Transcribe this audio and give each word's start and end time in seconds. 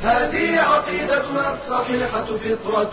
هذه 0.00 0.60
عقيدتنا 0.60 1.54
الصحيحة 1.54 2.24
فطرة 2.24 2.92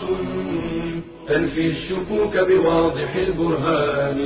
تنفي 1.28 1.66
الشكوك 1.66 2.38
بواضح 2.38 3.16
البرهان. 3.16 4.18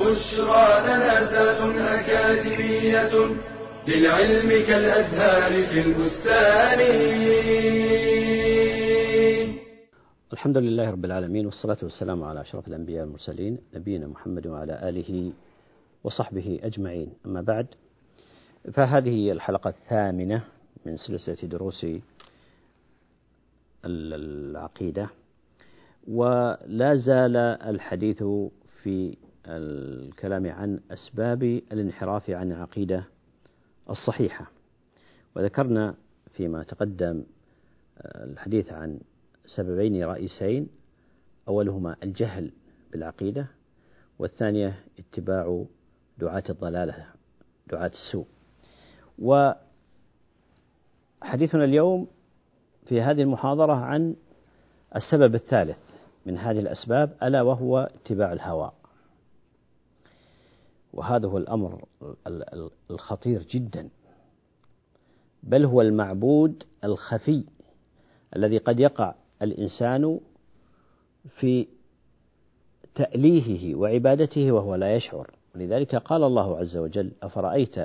بشرى 0.00 0.80
لنا 0.86 1.30
ذات 1.30 1.60
أكاديمية 1.78 3.14
للعلم 3.88 4.48
كالأزهار 4.66 5.66
في 5.66 5.80
البستان. 5.80 6.80
الحمد 10.32 10.58
لله 10.58 10.90
رب 10.90 11.04
العالمين 11.04 11.46
والصلاة 11.46 11.76
والسلام 11.82 12.22
على 12.22 12.40
أشرف 12.40 12.68
الأنبياء 12.68 13.04
والمرسلين 13.04 13.58
نبينا 13.74 14.06
محمد 14.06 14.46
وعلى 14.46 14.88
آله 14.88 15.32
وصحبه 16.04 16.60
أجمعين. 16.62 17.12
أما 17.26 17.40
بعد 17.40 17.66
فهذه 18.72 19.32
الحلقة 19.32 19.70
الثامنة 19.70 20.42
من 20.86 20.96
سلسلة 20.96 21.48
دروس 21.48 21.86
العقيدة 23.84 25.08
ولا 26.08 26.94
زال 26.94 27.36
الحديث 27.36 28.22
في 28.82 29.16
الكلام 29.46 30.46
عن 30.46 30.80
أسباب 30.90 31.42
الانحراف 31.42 32.30
عن 32.30 32.52
العقيدة 32.52 33.04
الصحيحة. 33.90 34.50
وذكرنا 35.36 35.94
فيما 36.32 36.62
تقدم 36.62 37.24
الحديث 38.04 38.72
عن 38.72 39.00
سببين 39.46 40.04
رئيسين 40.04 40.68
أولهما 41.48 41.96
الجهل 42.02 42.52
بالعقيدة 42.92 43.46
والثانية 44.18 44.84
اتباع 44.98 45.64
دعاة 46.18 46.44
الضلالة 46.50 47.06
دعاة 47.70 47.90
السوء. 47.90 48.26
وحديثنا 51.22 51.64
اليوم 51.64 52.06
في 52.86 53.02
هذه 53.02 53.22
المحاضرة 53.22 53.72
عن 53.72 54.16
السبب 54.96 55.34
الثالث 55.34 55.78
من 56.26 56.38
هذه 56.38 56.58
الأسباب 56.58 57.16
ألا 57.22 57.42
وهو 57.42 57.78
اتباع 57.78 58.32
الهوى 58.32 58.72
وهذا 60.92 61.28
هو 61.28 61.38
الأمر 61.38 61.84
الخطير 62.90 63.42
جدا. 63.42 63.88
بل 65.42 65.64
هو 65.64 65.82
المعبود 65.82 66.64
الخفي 66.84 67.44
الذي 68.36 68.58
قد 68.58 68.80
يقع 68.80 69.14
الإنسان 69.42 70.20
في 71.38 71.66
تأليهه 72.94 73.74
وعبادته 73.78 74.52
وهو 74.52 74.74
لا 74.74 74.96
يشعر. 74.96 75.30
ولذلك 75.54 75.96
قال 75.96 76.24
الله 76.24 76.58
عز 76.58 76.76
وجل 76.76 77.12
أفرأيت 77.22 77.78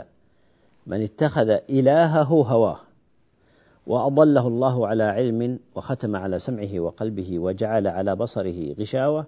من 0.87 1.01
اتخذ 1.03 1.49
إلهه 1.49 2.23
هواه؟ 2.23 2.79
وأضله 3.85 4.47
الله 4.47 4.87
على 4.87 5.03
علم 5.03 5.59
وختم 5.75 6.15
على 6.15 6.39
سمعه 6.39 6.79
وقلبه 6.79 7.39
وجعل 7.39 7.87
على 7.87 8.15
بصره 8.15 8.73
غشاوة 8.73 9.27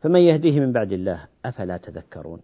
فمن 0.00 0.20
يهديه 0.20 0.60
من 0.60 0.72
بعد 0.72 0.92
الله 0.92 1.26
أفلا 1.44 1.76
تذكرون؟ 1.76 2.40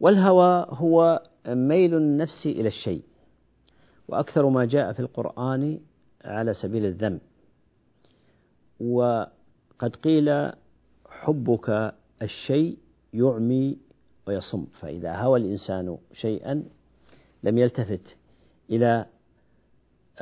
والهوى 0.00 0.66
هو 0.70 1.22
ميل 1.46 1.94
النفس 1.94 2.46
إلى 2.46 2.68
الشيء 2.68 3.02
وأكثر 4.08 4.48
ما 4.48 4.64
جاء 4.64 4.92
في 4.92 5.00
القرآن 5.00 5.80
على 6.24 6.54
سبيل 6.54 6.84
الذم. 6.84 7.20
وقد 8.80 9.96
قيل 10.04 10.52
حبك 11.08 11.94
الشيء 12.22 12.78
يعمي 13.14 13.78
ويصم 14.26 14.66
فإذا 14.80 15.16
هوى 15.16 15.38
الإنسان 15.40 15.98
شيئا 16.12 16.64
لم 17.42 17.58
يلتفت 17.58 18.16
إلى 18.70 19.06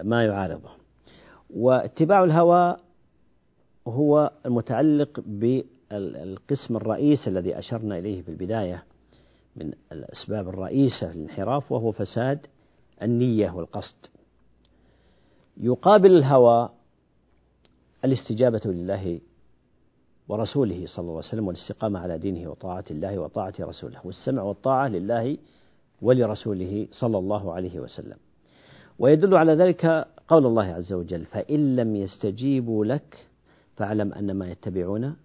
ما 0.02 0.24
يعارضه. 0.24 0.70
واتباع 1.50 2.24
الهوى 2.24 2.76
هو 3.88 4.32
المتعلق 4.46 5.20
بالقسم 5.26 6.76
الرئيس 6.76 7.28
الذي 7.28 7.58
أشرنا 7.58 7.98
إليه 7.98 8.22
في 8.22 8.28
البداية 8.28 8.84
من 9.56 9.72
الأسباب 9.92 10.48
الرئيسة 10.48 11.12
للانحراف 11.12 11.72
وهو 11.72 11.92
فساد 11.92 12.46
النية 13.02 13.50
والقصد. 13.50 13.96
يقابل 15.56 16.16
الهوى 16.16 16.70
الاستجابة 18.04 18.60
لله 18.64 19.20
ورسوله 20.28 20.86
صلى 20.86 21.02
الله 21.02 21.12
عليه 21.12 21.28
وسلم 21.28 21.46
والاستقامة 21.46 21.98
على 22.00 22.18
دينه 22.18 22.50
وطاعة 22.50 22.84
الله 22.90 23.18
وطاعة 23.18 23.54
رسوله 23.60 24.00
والسمع 24.04 24.42
والطاعة 24.42 24.88
لله 24.88 25.38
ولرسوله 26.02 26.88
صلى 26.92 27.18
الله 27.18 27.52
عليه 27.52 27.80
وسلم. 27.80 28.16
ويدل 28.98 29.34
على 29.34 29.52
ذلك 29.54 30.06
قول 30.28 30.46
الله 30.46 30.64
عز 30.64 30.92
وجل 30.92 31.24
فإن 31.24 31.76
لم 31.76 31.96
يستجيبوا 31.96 32.84
لك 32.84 33.26
فاعلم 33.76 34.12
أنما 34.12 34.50
يتبعون 34.50 35.16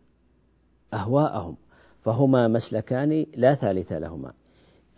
أهواءهم 0.93 1.55
فهما 2.03 2.47
مسلكان 2.47 3.25
لا 3.35 3.55
ثالث 3.55 3.91
لهما 3.91 4.33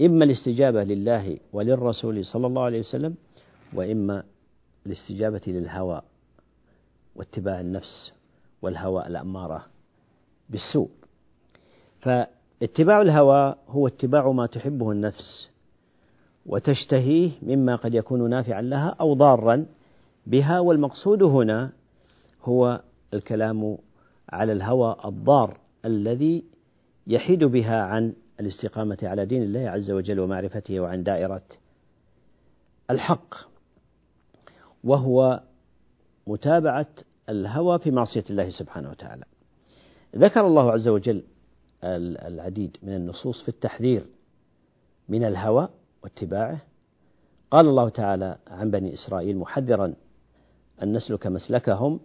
إما 0.01 0.25
الاستجابة 0.25 0.83
لله 0.83 1.37
وللرسول 1.53 2.25
صلى 2.25 2.47
الله 2.47 2.61
عليه 2.61 2.79
وسلم 2.79 3.15
وإما 3.73 4.23
الاستجابة 4.85 5.41
للهوى 5.47 6.01
واتباع 7.15 7.59
النفس 7.59 8.13
والهوى 8.61 9.07
الأمارة 9.07 9.65
بالسوء. 10.49 10.89
فاتباع 11.99 13.01
الهوى 13.01 13.55
هو 13.69 13.87
اتباع 13.87 14.31
ما 14.31 14.45
تحبه 14.45 14.91
النفس 14.91 15.49
وتشتهيه 16.45 17.31
مما 17.41 17.75
قد 17.75 17.93
يكون 17.93 18.29
نافعا 18.29 18.61
لها 18.61 18.95
أو 19.01 19.13
ضارا 19.13 19.65
بها 20.27 20.59
والمقصود 20.59 21.23
هنا 21.23 21.71
هو 22.43 22.81
الكلام 23.13 23.77
على 24.29 24.51
الهوى 24.51 24.95
الضار 25.05 25.57
الذي 25.85 26.43
يحيد 27.07 27.43
بها 27.43 27.81
عن 27.81 28.13
الاستقامة 28.39 28.97
على 29.03 29.25
دين 29.25 29.43
الله 29.43 29.69
عز 29.69 29.91
وجل 29.91 30.19
ومعرفته 30.19 30.79
وعن 30.79 31.03
دائرة 31.03 31.43
الحق 32.89 33.35
وهو 34.83 35.43
متابعة 36.27 36.87
الهوى 37.29 37.79
في 37.79 37.91
معصية 37.91 38.23
الله 38.29 38.49
سبحانه 38.49 38.89
وتعالى. 38.89 39.23
ذكر 40.15 40.47
الله 40.47 40.71
عز 40.71 40.87
وجل 40.87 41.23
العديد 41.83 42.77
من 42.83 42.95
النصوص 42.95 43.41
في 43.41 43.49
التحذير 43.49 44.05
من 45.09 45.23
الهوى 45.23 45.69
واتباعه. 46.03 46.61
قال 47.51 47.67
الله 47.67 47.89
تعالى 47.89 48.37
عن 48.47 48.71
بني 48.71 48.93
إسرائيل 48.93 49.37
محذرا 49.37 49.93
أن 50.83 50.93
نسلك 50.93 51.27
مسلكهم. 51.27 51.99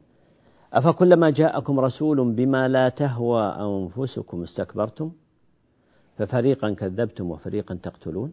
أفكلما 0.73 1.31
جاءكم 1.31 1.81
رسول 1.81 2.33
بما 2.33 2.69
لا 2.69 2.89
تهوى 2.89 3.43
أنفسكم 3.43 4.43
استكبرتم؟ 4.43 5.13
ففريقا 6.19 6.71
كذبتم 6.71 7.31
وفريقا 7.31 7.75
تقتلون. 7.75 8.33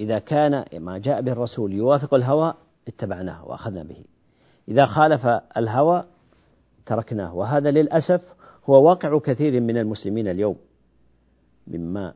إذا 0.00 0.18
كان 0.18 0.64
ما 0.78 0.98
جاء 0.98 1.20
به 1.20 1.32
الرسول 1.32 1.72
يوافق 1.72 2.14
الهوى 2.14 2.54
اتبعناه 2.88 3.48
وأخذنا 3.48 3.82
به. 3.82 4.04
إذا 4.68 4.86
خالف 4.86 5.26
الهوى 5.56 6.04
تركناه. 6.86 7.34
وهذا 7.34 7.70
للأسف 7.70 8.34
هو 8.64 8.88
واقع 8.88 9.18
كثير 9.18 9.60
من 9.60 9.78
المسلمين 9.78 10.28
اليوم 10.28 10.56
مما 11.66 12.14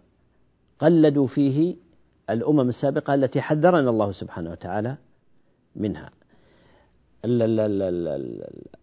قلدوا 0.79 1.27
فيه 1.27 1.77
الأمم 2.31 2.69
السابقة 2.69 3.15
التي 3.15 3.41
حذرنا 3.41 3.91
الله 3.91 4.13
سبحانه 4.13 4.51
وتعالى 4.51 4.97
منها. 5.77 6.11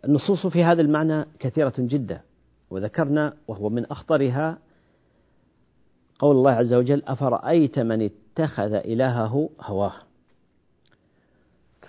النصوص 0.05 0.47
في 0.47 0.63
هذا 0.63 0.81
المعنى 0.81 1.25
كثيرة 1.39 1.73
جدا 1.77 2.21
وذكرنا 2.69 3.33
وهو 3.47 3.69
من 3.69 3.85
أخطرها 3.85 4.57
قول 6.19 6.35
الله 6.35 6.51
عز 6.51 6.73
وجل 6.73 7.03
أفرأيت 7.07 7.79
من 7.79 8.01
اتخذ 8.01 8.73
إلهه 8.73 9.49
هواه؟ 9.61 9.93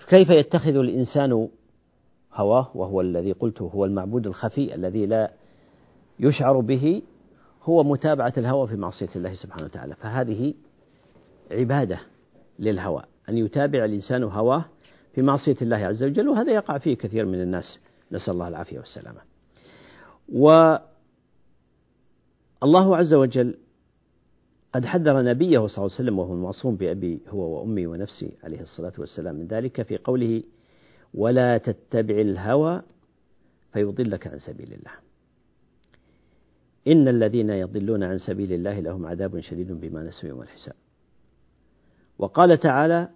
كيف 0.09 0.29
يتخذ 0.29 0.75
الإنسان 0.75 1.49
هواه؟ 2.33 2.71
وهو 2.75 3.01
الذي 3.01 3.31
قلته 3.31 3.71
هو 3.75 3.85
المعبود 3.85 4.27
الخفي 4.27 4.75
الذي 4.75 5.05
لا 5.05 5.31
يشعر 6.19 6.59
به 6.59 7.01
هو 7.63 7.83
متابعة 7.83 8.33
الهوى 8.37 8.67
في 8.67 8.75
معصية 8.75 9.09
الله 9.15 9.33
سبحانه 9.33 9.65
وتعالى. 9.65 9.95
فهذه 9.95 10.53
عبادة 11.51 11.99
للهوى 12.59 13.03
أن 13.29 13.37
يتابع 13.37 13.85
الإنسان 13.85 14.23
هواه 14.23 14.65
في 15.15 15.21
معصية 15.21 15.55
الله 15.61 15.77
عز 15.77 16.03
وجل 16.03 16.27
وهذا 16.27 16.53
يقع 16.53 16.77
فيه 16.77 16.95
كثير 16.95 17.25
من 17.25 17.41
الناس. 17.41 17.79
نسأل 18.11 18.33
الله 18.33 18.47
العافية 18.47 18.79
والسلامة. 18.79 19.19
والله 20.29 20.81
عز 22.97 23.13
وجل 23.13 23.57
قد 24.73 24.85
حذر 24.85 25.21
نبيه 25.21 25.59
صلى 25.59 25.67
الله 25.67 25.77
عليه 25.77 25.85
وسلم 25.85 26.19
وهو 26.19 26.33
المعصوم 26.33 26.75
بأبي 26.75 27.19
هو 27.29 27.59
وأمي 27.59 27.87
ونفسي 27.87 28.31
عليه 28.43 28.61
الصلاة 28.61 28.93
والسلام 28.97 29.35
من 29.35 29.47
ذلك 29.47 29.81
في 29.81 29.97
قوله 29.97 30.43
ولا 31.13 31.57
تتبع 31.57 32.15
الهوى 32.15 32.81
فيضلك 33.73 34.27
عن 34.27 34.39
سبيل 34.39 34.73
الله. 34.73 35.02
إن 36.87 37.07
الذين 37.07 37.49
يضلون 37.49 38.03
عن 38.03 38.17
سبيل 38.17 38.53
الله 38.53 38.79
لهم 38.79 39.05
عذاب 39.05 39.39
شديد 39.39 39.71
بما 39.71 40.03
نسوا 40.03 40.29
يوم 40.29 40.41
الحساب. 40.41 40.75
وقال 42.19 42.59
تعالى 42.59 43.09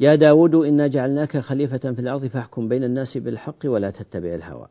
يا 0.00 0.14
داود 0.14 0.54
إنا 0.54 0.86
جعلناك 0.86 1.38
خليفة 1.38 1.78
في 1.92 2.00
الأرض 2.00 2.26
فاحكم 2.26 2.68
بين 2.68 2.84
الناس 2.84 3.18
بالحق 3.18 3.58
ولا 3.64 3.90
تتبع 3.90 4.34
الهوى. 4.34 4.68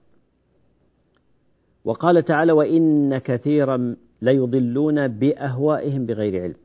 وقال 1.85 2.25
تعالى 2.25 2.51
وإن 2.51 3.17
كثيرا 3.17 3.95
ليضلون 4.21 5.07
بأهوائهم 5.07 6.05
بغير 6.05 6.41
علم. 6.41 6.55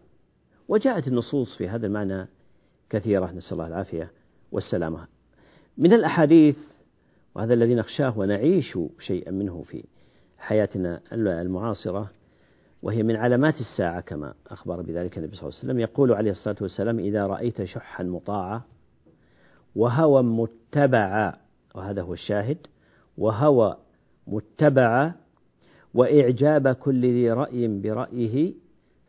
وجاءت 0.68 1.08
النصوص 1.08 1.56
في 1.56 1.68
هذا 1.68 1.86
المعنى 1.86 2.26
كثيرة 2.90 3.32
نسأل 3.32 3.52
الله 3.52 3.66
العافية 3.66 4.10
والسلامة. 4.52 5.06
من 5.78 5.92
الأحاديث 5.92 6.56
وهذا 7.34 7.54
الذي 7.54 7.74
نخشاه 7.74 8.18
ونعيش 8.18 8.78
شيئا 8.98 9.30
منه 9.30 9.62
في 9.62 9.84
حياتنا 10.46 11.00
المعاصرة 11.12 12.10
وهي 12.82 13.02
من 13.02 13.16
علامات 13.16 13.60
الساعة 13.60 14.00
كما 14.00 14.34
أخبر 14.46 14.82
بذلك 14.82 15.18
النبي 15.18 15.36
صلى 15.36 15.42
الله 15.48 15.58
عليه 15.58 15.68
وسلم. 15.68 15.80
يقول 15.80 16.12
عليه 16.12 16.30
الصلاة 16.30 16.56
والسلام 16.60 16.98
إذا 16.98 17.26
رأيت 17.26 17.64
شحا 17.64 18.04
مطاعا 18.04 18.62
وهوى 19.76 20.22
متبعا 20.22 21.36
وهذا 21.74 22.02
هو 22.02 22.12
الشاهد 22.12 22.58
وهوى 23.18 23.76
متبعا 24.26 25.14
وإعجاب 25.94 26.68
كل 26.68 27.00
ذي 27.00 27.30
رأي 27.30 27.68
برأيه 27.68 28.54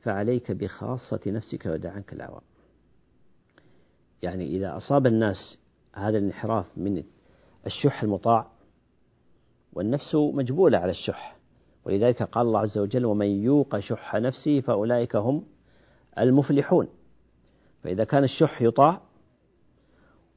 فعليك 0.01 0.51
بخاصة 0.51 1.19
نفسك 1.27 1.65
ودع 1.65 1.91
عنك 1.91 2.13
العوام 2.13 2.41
يعني 4.21 4.47
إذا 4.47 4.77
أصاب 4.77 5.07
الناس 5.07 5.57
هذا 5.93 6.17
الانحراف 6.17 6.65
من 6.77 7.03
الشح 7.65 8.03
المطاع 8.03 8.47
والنفس 9.77 10.15
مجبولة 10.15 10.77
على 10.77 10.91
الشح. 10.91 11.37
ولذلك 11.85 12.23
قال 12.23 12.47
الله 12.47 12.59
عز 12.59 12.77
وجل 12.77 13.05
ومن 13.05 13.25
يوق 13.25 13.79
شح 13.79 14.15
نفسه 14.15 14.61
فأولئك 14.61 15.15
هم 15.15 15.43
المفلحون. 16.19 16.87
فإذا 17.83 18.03
كان 18.03 18.23
الشح 18.23 18.61
يطاع 18.61 19.01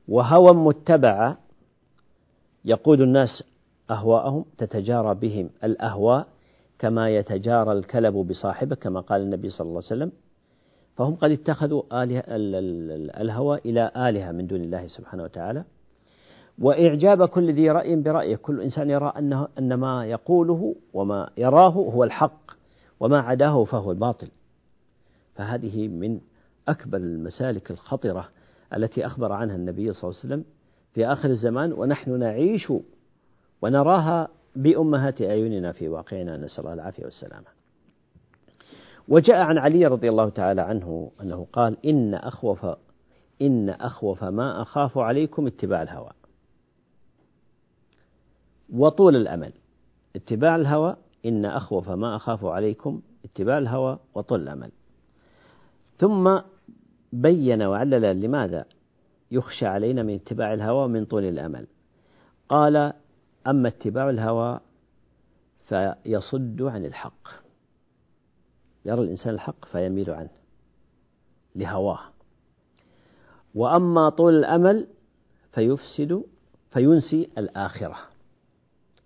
وهوى 0.08 0.52
متبع 0.54 1.36
يقود 2.64 3.00
الناس 3.00 3.42
أهواءهم 3.90 4.44
تتجارى 4.58 5.14
بهم 5.14 5.50
الأهواء 5.64 6.26
كما 6.78 7.10
يتجارى 7.10 7.72
الكلب 7.72 8.14
بصاحبه 8.14 8.76
كما 8.76 9.00
قال 9.00 9.20
النبي 9.22 9.50
صلى 9.50 9.64
الله 9.66 9.82
عليه 9.84 9.86
وسلم. 9.86 10.12
فهم 10.96 11.14
قد 11.14 11.30
اتخذوا 11.30 12.02
آلهة 12.02 12.24
الهوى 13.20 13.58
إلى 13.64 13.90
آلهة 13.96 14.32
من 14.32 14.46
دون 14.46 14.60
الله 14.60 14.86
سبحانه 14.86 15.22
وتعالى. 15.22 15.64
وإعجاب 16.60 17.28
كل 17.28 17.52
ذي 17.52 17.70
رأي 17.70 17.96
برأيه. 17.96 18.36
كل 18.36 18.60
إنسان 18.60 18.90
يرى 18.90 19.12
أنه 19.18 19.48
أن 19.58 19.74
ما 19.74 20.06
يقوله 20.06 20.74
وما 20.92 21.30
يراه 21.36 21.72
هو 21.72 22.04
الحق 22.04 22.50
وما 23.00 23.20
عداه 23.20 23.64
فهو 23.64 23.90
الباطل. 23.90 24.28
فهذه 25.34 25.88
من 25.88 26.20
أكبر 26.68 26.98
المسالك 26.98 27.70
الخطرة 27.70 28.28
التي 28.76 29.06
أخبر 29.06 29.32
عنها 29.32 29.56
النبي 29.56 29.92
صلى 29.92 30.10
الله 30.10 30.20
عليه 30.20 30.34
وسلم 30.34 30.44
في 30.92 31.06
آخر 31.06 31.28
الزمان 31.28 31.72
ونحن 31.72 32.18
نعيش 32.18 32.72
ونراها 33.62 34.28
بأمهات 34.56 35.22
أعيننا 35.22 35.72
في 35.72 35.88
واقعنا. 35.88 36.36
نسأل 36.36 36.60
الله 36.60 36.72
العافية 36.72 37.04
والسلامة. 37.04 37.46
وجاء 39.08 39.36
عن 39.36 39.58
علي 39.58 39.86
رضي 39.86 40.08
الله 40.08 40.28
تعالى 40.28 40.60
عنه 40.60 41.10
أنه 41.22 41.46
قال 41.52 41.86
إن 41.86 42.14
أخوف 42.14 42.66
إن 43.42 43.70
أخوف 43.70 44.24
ما 44.24 44.62
أخاف 44.62 44.98
عليكم 44.98 45.46
اتباع 45.46 45.82
الهوى. 45.82 46.10
وطول 48.72 49.16
الأمل. 49.16 49.52
اتباع 50.16 50.56
الهوى 50.56 50.96
إن 51.26 51.44
أخوف 51.44 51.90
ما 51.90 52.16
أخاف 52.16 52.44
عليكم. 52.44 53.02
اتباع 53.24 53.58
الهوى 53.58 53.98
وطول 54.14 54.42
الأمل. 54.42 54.70
ثم 55.98 56.38
بين 57.12 57.62
وعلل 57.62 58.20
لماذا 58.20 58.64
يخشى 59.30 59.66
علينا 59.66 60.02
من 60.02 60.14
اتباع 60.14 60.54
الهوى 60.54 60.88
من 60.88 61.04
طول 61.04 61.24
الأمل. 61.24 61.66
قال 62.48 62.92
أما 63.46 63.68
اتباع 63.68 64.10
الهوى 64.10 64.60
فيصد 65.68 66.62
عن 66.62 66.84
الحق. 66.84 67.28
يرى 68.84 69.00
الإنسان 69.00 69.34
الحق 69.34 69.64
فيميل 69.64 70.10
عنه 70.10 70.30
لهواه. 71.54 72.00
وأما 73.54 74.08
طول 74.08 74.34
الأمل 74.34 74.86
فيفسد 75.52 76.24
فينسي 76.70 77.30
الآخرة. 77.38 78.09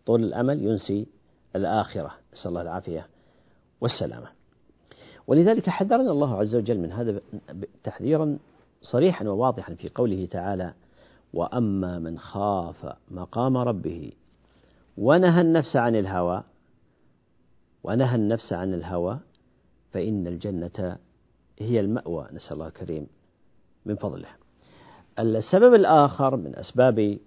طول 0.07 0.25
الأمل 0.25 0.63
ينسي 0.63 1.07
الآخرة. 1.57 2.15
نسأل 2.33 2.49
الله 2.49 2.63
العافية 2.63 3.07
والسلامة. 3.81 4.27
ولذلك 5.27 5.71
حذرنا 5.71 6.11
الله 6.11 6.41
عز 6.41 6.55
وجل 6.57 6.79
من 6.79 6.93
هذا 6.93 7.21
تحذيرا 7.85 8.39
صريحا 8.83 9.29
وواضحا 9.29 9.75
في 9.75 9.89
قوله 9.89 10.27
تعالى 10.27 10.75
وأما 11.35 11.99
من 11.99 12.19
خاف 12.19 12.97
مقام 13.11 13.57
ربه 13.57 14.13
ونهى 14.99 15.41
النفس 15.41 15.77
عن 15.77 15.97
الهوى 15.97 16.43
ونهى 17.85 18.15
النفس 18.15 18.53
عن 18.53 18.75
الهوى 18.75 19.19
فإن 19.93 20.27
الجنة 20.27 20.99
هي 21.59 21.81
المأوى. 21.81 22.29
نسأل 22.33 22.53
الله 22.53 22.67
الكريم 22.67 23.07
من 23.87 23.97
فضله. 23.97 24.29
السبب 25.19 25.75
الآخر 25.75 26.37
من 26.37 26.57
أسباب 26.57 27.19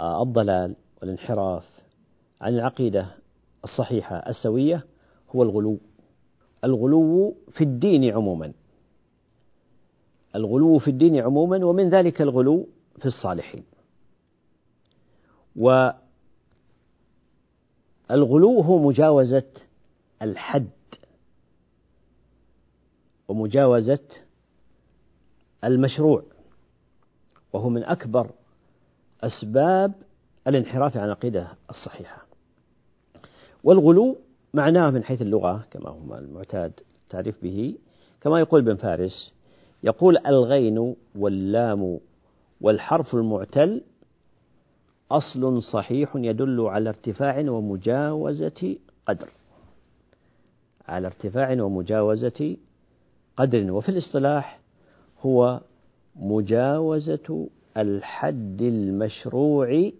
الضلال 0.00 0.76
والانحراف 1.02 1.64
عن 2.40 2.54
العقيدة 2.54 3.06
الصحيحة 3.64 4.16
السوية 4.16 4.86
هو 5.30 5.42
الغلو. 5.42 5.78
الغلو 6.64 7.34
في 7.50 7.64
الدين 7.64 8.14
عموما. 8.14 8.52
الغلو 10.36 10.78
في 10.78 10.90
الدين 10.90 11.16
عموما 11.16 11.64
ومن 11.64 11.88
ذلك 11.88 12.22
الغلو 12.22 12.68
في 12.98 13.06
الصالحين. 13.06 13.64
والغلو 15.56 16.00
هو 18.60 18.78
مجاوزة 18.78 19.50
الحد 20.22 20.68
ومجاوزة 23.28 23.98
المشروع 25.64 26.22
وهو 27.52 27.68
من 27.68 27.84
أكبر 27.84 28.30
أسباب 29.20 29.92
الانحراف 30.48 30.96
عن 30.96 31.04
العقيدة 31.04 31.48
الصحيحة. 31.70 32.26
والغلو 33.64 34.16
معناه 34.54 34.90
من 34.90 35.04
حيث 35.04 35.22
اللغة 35.22 35.64
كما 35.70 35.88
هو 35.88 36.18
المعتاد 36.18 36.72
التعريف 37.04 37.42
به 37.42 37.74
كما 38.20 38.40
يقول 38.40 38.60
ابن 38.60 38.76
فارس 38.76 39.32
يقول 39.82 40.18
الغين 40.26 40.94
واللام 41.14 41.98
والحرف 42.60 43.14
المعتل 43.14 43.82
أصل 45.10 45.62
صحيح 45.62 46.12
يدل 46.16 46.60
على 46.60 46.88
ارتفاع 46.88 47.50
ومجاوزة 47.50 48.76
قدر. 49.06 49.28
على 50.88 51.06
ارتفاع 51.06 51.62
ومجاوزة 51.62 52.56
قدر. 53.36 53.72
وفي 53.72 53.88
الاصطلاح 53.88 54.58
هو 55.20 55.60
مجاوزة 56.16 57.48
الحد 57.76 58.62
المشروع 58.62 59.90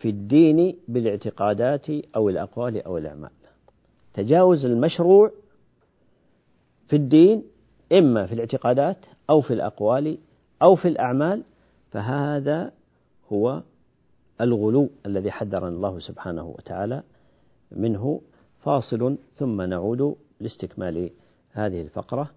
في 0.00 0.08
الدين 0.08 0.76
بالاعتقادات 0.88 1.90
أو 2.16 2.28
الأقوال 2.28 2.82
أو 2.82 2.98
الأعمال. 2.98 3.30
تجاوز 4.14 4.64
المشروع 4.64 5.32
في 6.88 6.96
الدين 6.96 7.44
إما 7.92 8.26
في 8.26 8.32
الاعتقادات 8.32 8.96
أو 9.30 9.40
في 9.40 9.54
الأقوال 9.54 10.18
أو 10.62 10.74
في 10.74 10.88
الأعمال 10.88 11.42
فهذا 11.90 12.72
هو 13.32 13.62
الغلو 14.40 14.90
الذي 15.06 15.30
حذرنا 15.30 15.68
الله 15.68 15.98
سبحانه 15.98 16.46
وتعالى 16.48 17.02
منه. 17.72 18.20
فاصل 18.60 19.16
ثم 19.34 19.62
نعود 19.62 20.16
لاستكمال 20.40 21.10
هذه 21.52 21.82
الفقرة. 21.82 22.30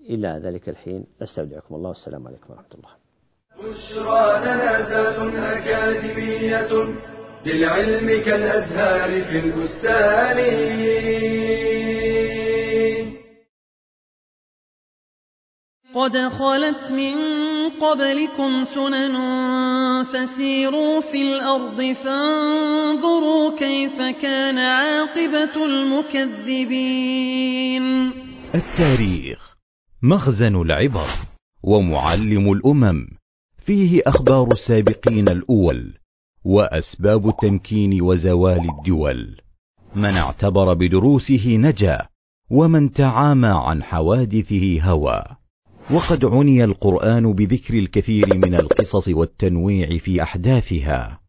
إلى 0.00 0.28
ذلك 0.28 0.68
الحين 0.68 1.04
نستودعكم 1.22 1.74
الله. 1.74 1.88
والسلام 1.88 2.26
عليكم 2.26 2.52
ورحمة 2.52 2.74
الله. 2.74 3.03
بشرى 3.58 4.40
لنا 4.40 4.70
أكاديمية 5.58 6.72
للعلم 7.46 8.08
كالأزهار 8.24 9.24
في 9.24 9.38
البستان. 9.38 10.38
قد 15.94 16.16
خلت 16.28 16.90
من 16.90 17.14
قبلكم 17.70 18.64
سنن 18.64 19.14
فسيروا 20.04 21.00
في 21.00 21.22
الأرض 21.22 21.92
فانظروا 22.04 23.58
كيف 23.58 23.96
كان 24.22 24.58
عاقبة 24.58 25.64
المكذبين. 25.64 27.04
التاريخ 28.54 29.54
مخزن 30.02 30.56
العبر 30.56 31.08
ومعلم 31.64 32.52
الأمم. 32.52 33.06
فيه 33.64 34.02
أخبار 34.06 34.52
السابقين 34.52 35.28
الأول 35.28 35.94
وأسباب 36.44 37.28
التمكين 37.28 38.02
وزوال 38.02 38.70
الدول. 38.70 39.40
من 39.96 40.16
اعتبر 40.16 40.74
بدروسه 40.74 41.56
نجا 41.56 41.98
ومن 42.50 42.92
تعامى 42.92 43.48
عن 43.48 43.82
حوادثه 43.82 44.82
هوى. 44.82 45.24
وقد 45.90 46.24
عني 46.24 46.64
القرآن 46.64 47.32
بذكر 47.32 47.74
الكثير 47.74 48.36
من 48.36 48.54
القصص 48.54 49.08
والتنويع 49.08 49.98
في 49.98 50.22
أحداثها 50.22 51.20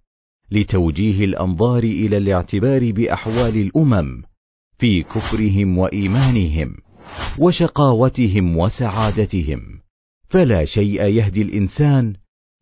لتوجيه 0.52 1.26
الأنظار 1.26 1.84
إلى 1.84 2.18
الاعتبار 2.18 2.92
بأحوال 2.92 3.58
الأمم 3.58 4.24
في 4.78 5.04
كفرهم 5.04 5.78
وإيمانهم 5.78 6.76
وشقاوتهم 7.40 8.58
وسعادتهم. 8.58 9.62
فلا 10.30 10.66
شيء 10.66 11.02
يهدي 11.02 11.42
الإنسان 11.42 12.14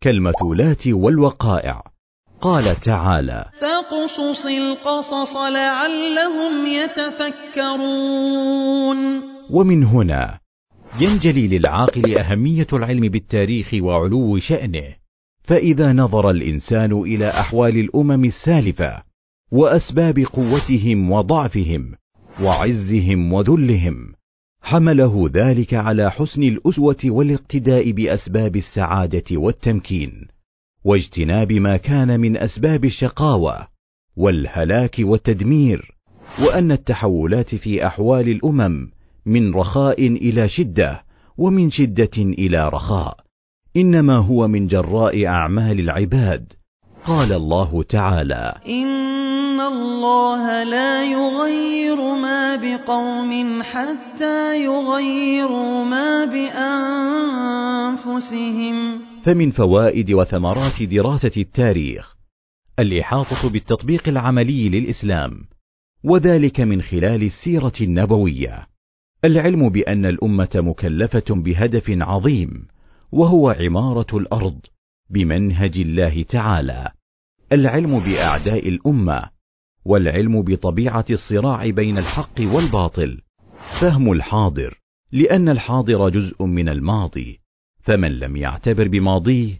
كالمثولات 0.03 0.88
والوقائع. 0.88 1.81
قال 2.41 2.79
تعالى 2.79 3.45
فاقصص 3.62 4.45
القصص 4.45 5.36
لعلهم 5.36 6.67
يتفكرون. 6.67 8.17
ومن 9.50 9.83
هنا 9.83 10.39
ينجلي 11.00 11.48
للعاقل 11.48 12.17
أهمية 12.17 12.67
العلم 12.74 13.01
بالتاريخ 13.01 13.74
وعلو 13.74 14.39
شأنه. 14.39 14.95
فإذا 15.43 15.93
نظر 15.93 16.29
الإنسان 16.29 16.91
إلى 16.91 17.29
أحوال 17.29 17.77
الأمم 17.77 18.25
السالفة 18.25 19.03
وأسباب 19.51 20.19
قوتهم 20.19 21.12
وضعفهم 21.12 21.91
وعزهم 22.41 23.33
وذلهم 23.33 24.13
حمله 24.63 25.29
ذلك 25.34 25.74
على 25.74 26.12
حسن 26.12 26.43
الأسوة 26.43 26.98
والاقتداء 27.05 27.91
بأسباب 27.91 28.55
السعادة 28.55 29.24
والتمكين 29.32 30.27
واجتناب 30.84 31.51
ما 31.51 31.77
كان 31.77 32.20
من 32.20 32.38
أسباب 32.38 32.86
الشقاوة 32.86 33.67
والهلاك 34.17 34.96
والتدمير 35.00 35.96
وأن 36.39 36.72
التحولات 36.72 37.55
في 37.55 37.88
أحوال 37.88 38.29
الأمم 38.29 38.88
من 39.25 39.53
رخاء 39.53 40.08
إلى 40.08 40.50
شدة 40.50 41.01
ومن 41.38 41.70
شدة 41.70 42.17
إلى 42.17 42.70
رخاء. 42.70 43.17
إنما 43.77 44.17
هو 44.17 44.48
من 44.48 44.67
جراء 44.67 45.25
أعمال 45.25 45.79
العباد. 45.79 46.53
قال 47.05 47.34
الله 47.34 47.84
تعالى 47.84 48.55
الله 49.67 50.63
لا 50.63 51.03
يغير 51.03 51.96
ما 51.96 52.55
بقوم 52.55 53.63
حتى 53.63 54.63
يغيروا 54.63 55.84
ما 55.86 56.25
بأنفسهم. 56.25 57.53
فمن 59.24 59.51
فوائد 59.51 60.12
وثمرات 60.12 60.84
دراسة 60.84 61.32
التاريخ 61.38 62.15
الإحاطة 62.79 63.50
بالتطبيق 63.50 64.08
العملي 64.08 64.70
للإسلام 64.70 65.32
وذلك 66.03 66.60
من 66.60 66.82
خلال 66.82 67.24
السيرة 67.24 67.74
النبوية. 67.82 68.67
العلم 69.25 69.70
بأن 69.70 70.05
الأمة 70.05 70.50
مكلفة 70.55 71.24
بهدف 71.29 71.86
عظيم 71.89 72.67
وهو 73.12 73.50
عمارة 73.50 74.17
الأرض 74.17 74.60
بمنهج 75.10 75.79
الله 75.79 76.24
تعالى. 76.24 76.91
العلم 77.51 78.00
بأعداء 78.00 78.70
الأمة 78.70 79.29
والعلم 79.86 80.42
بطبيعة 80.42 81.06
الصراع 81.10 81.70
بين 81.70 81.98
الحق 81.98 82.40
والباطل. 82.40 83.22
فهم 83.82 84.12
الحاضر. 84.12 84.80
لأن 85.12 85.50
الحاضر 85.50 86.10
جزء 86.10 86.46
من 86.46 86.70
الماضي. 86.70 87.40
فمن 87.84 88.20
لم 88.20 88.36
يعتبر 88.36 88.88
بماضيه 88.88 89.60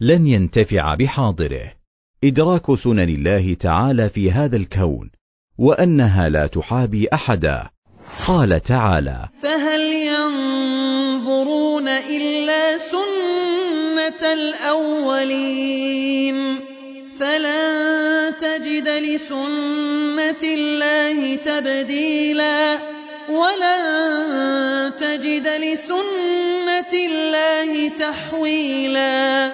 لن 0.00 0.26
ينتفع 0.26 0.94
بحاضره. 0.94 1.72
إدراك 2.24 2.74
سنن 2.74 3.08
الله 3.08 3.54
تعالى 3.54 4.08
في 4.08 4.32
هذا 4.32 4.56
الكون 4.56 5.10
وأنها 5.58 6.28
لا 6.28 6.46
تحابي 6.46 7.08
أحدا. 7.12 7.68
قال 8.26 8.60
تعالى 8.60 9.28
فهل 9.42 9.80
ينظرون 9.92 11.88
إلا 11.88 12.78
سنة 12.78 14.32
الأولين؟ 14.32 15.94
فلن 17.20 18.34
تجد 18.40 18.88
لسنة 18.88 20.42
الله 20.42 21.36
تبديلا 21.36 22.78
ولن 23.28 23.80
تجد 25.00 25.46
لسنة 25.46 26.92
الله 26.92 27.88
تحويلا 27.88 29.52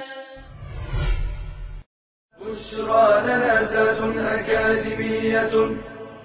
بشرى 2.41 3.23
لنا 3.25 3.55
ذات 3.73 4.01
أكاديمية 4.17 5.55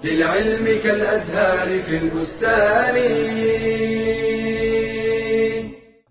للعلم 0.04 0.64
كالأزهار 0.82 1.82
في 1.82 1.96
البستان 1.98 2.96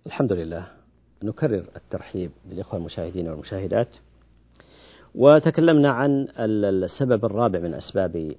الحمد 0.05 0.33
لله. 0.33 0.63
نكرر 1.23 1.63
الترحيب 1.75 2.31
بالإخوة 2.45 2.79
المشاهدين 2.79 3.27
والمشاهدات. 3.27 3.87
وتكلمنا 5.17 5.89
عن 5.89 6.27
السبب 6.39 7.25
الرابع 7.25 7.59
من 7.59 7.73
أسباب 7.73 8.35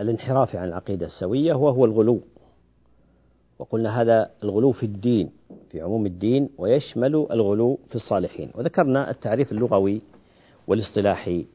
الانحراف 0.00 0.56
عن 0.56 0.68
العقيدة 0.68 1.06
السوية 1.06 1.54
وهو 1.54 1.84
الغلو. 1.84 2.20
وقلنا 3.58 4.00
هذا 4.00 4.30
الغلو 4.44 4.72
في 4.72 4.86
الدين 4.86 5.30
في 5.70 5.80
عموم 5.80 6.06
الدين 6.06 6.48
ويشمل 6.58 7.14
الغلو 7.30 7.78
في 7.88 7.94
الصالحين. 7.94 8.50
وذكرنا 8.54 9.10
التعريف 9.10 9.52
اللغوي 9.52 10.00
والاصطلاحي 10.66 11.46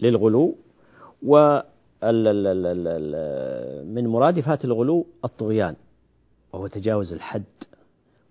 للغلو 0.00 0.54
و 1.26 1.60
من 3.94 4.06
مرادفات 4.06 4.64
الغلو 4.64 5.06
الطغيان 5.24 5.74
وهو 6.52 6.66
تجاوز 6.66 7.12
الحد. 7.12 7.42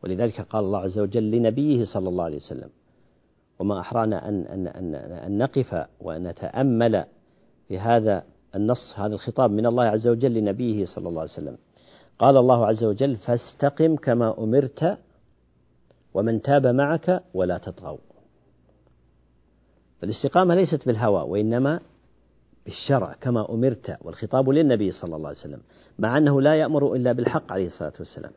ولذلك 0.04 0.42
قال 0.42 0.66
الله 0.66 0.80
عز 0.80 1.00
وجل 1.00 1.32
لنبيه 1.32 1.86
صلى 1.86 2.10
الله 2.10 2.24
عليه 2.24 2.38
وسلم 2.38 2.70
وما 3.64 3.80
أحرانا 3.80 4.30
أن, 4.30 4.42
أن, 4.42 4.68
أن, 4.68 4.96
أن 4.96 5.38
نقف 5.38 5.86
ونتأمل 6.02 7.06
في 7.68 7.80
هذا 7.80 8.24
النص 8.56 8.94
هذا 8.96 9.14
الخطاب 9.14 9.52
من 9.52 9.66
الله 9.66 9.84
عز 9.84 10.08
وجل 10.08 10.34
لنبيه 10.34 10.86
صلى 10.86 11.10
الله 11.10 11.22
عليه 11.22 11.32
وسلم. 11.32 11.58
قال 12.20 12.38
الله 12.38 12.68
عز 12.68 12.84
وجل 12.84 13.16
فاستقم 13.16 13.96
كما 13.96 14.36
أمرت 14.44 14.98
ومن 16.14 16.42
تاب 16.42 16.68
معك 16.68 17.24
ولا 17.34 17.58
تطغوا. 17.58 17.98
فالاستقامة 20.02 20.56
ليست 20.56 20.86
بالهوى 20.86 21.22
وإنما 21.22 21.80
بالشرع 22.66 23.14
كما 23.22 23.54
أمرت 23.54 23.98
والخطاب 24.02 24.50
للنبي 24.50 24.92
صلى 24.92 25.16
الله 25.16 25.28
عليه 25.28 25.38
وسلم 25.38 25.60
مع 26.00 26.18
أنه 26.18 26.42
لا 26.42 26.56
يأمر 26.56 26.96
إلا 26.96 27.12
بالحق 27.12 27.52
عليه 27.52 27.66
الصلاة 27.66 27.94
والسلام. 28.00 28.32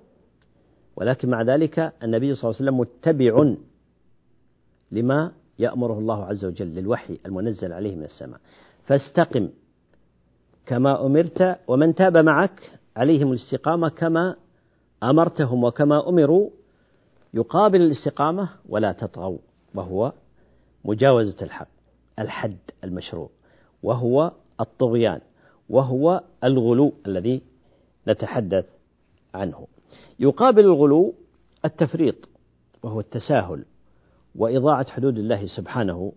ولكن 0.96 1.28
مع 1.28 1.42
ذلك 1.42 1.92
النبي 2.02 2.34
صلى 2.34 2.50
الله 2.50 2.56
عليه 2.60 2.70
وسلم 2.70 2.80
متبع 2.80 3.54
لما 4.92 5.32
يأمره 5.58 5.98
الله 5.98 6.24
عز 6.24 6.44
وجل 6.44 6.66
للوحي 6.66 7.18
المنزل 7.26 7.72
عليه 7.72 7.96
من 7.96 8.04
السماء. 8.04 8.40
فاستقم 8.84 9.48
كما 10.66 11.06
أمرت 11.06 11.58
ومن 11.68 11.94
تاب 11.94 12.16
معك 12.16 12.72
عليهم 12.96 13.32
الاستقامة 13.32 13.88
كما 13.88 14.36
أمرتهم 15.02 15.64
وكما 15.64 16.08
أمروا 16.08 16.50
يقابل 17.34 17.80
الاستقامة 17.80 18.48
ولا 18.68 18.92
تطغوا 18.92 19.38
وهو 19.74 20.12
مجاوزة 20.84 21.36
الحق 21.42 21.68
الحد 22.18 22.58
المشروع 22.84 23.30
وهو 23.82 24.32
الطغيان 24.60 25.20
وهو 25.68 26.22
الغلو 26.44 26.92
الذي 27.06 27.42
نتحدث 28.08 28.64
عنه. 29.34 29.66
يقابل 30.20 30.64
الغلو 30.64 31.14
التفريط 31.64 32.28
وهو 32.82 33.00
التساهل. 33.00 33.64
وإضاعة 34.36 34.90
حدود 34.90 35.18
الله 35.18 35.46
سبحانه 35.46 36.12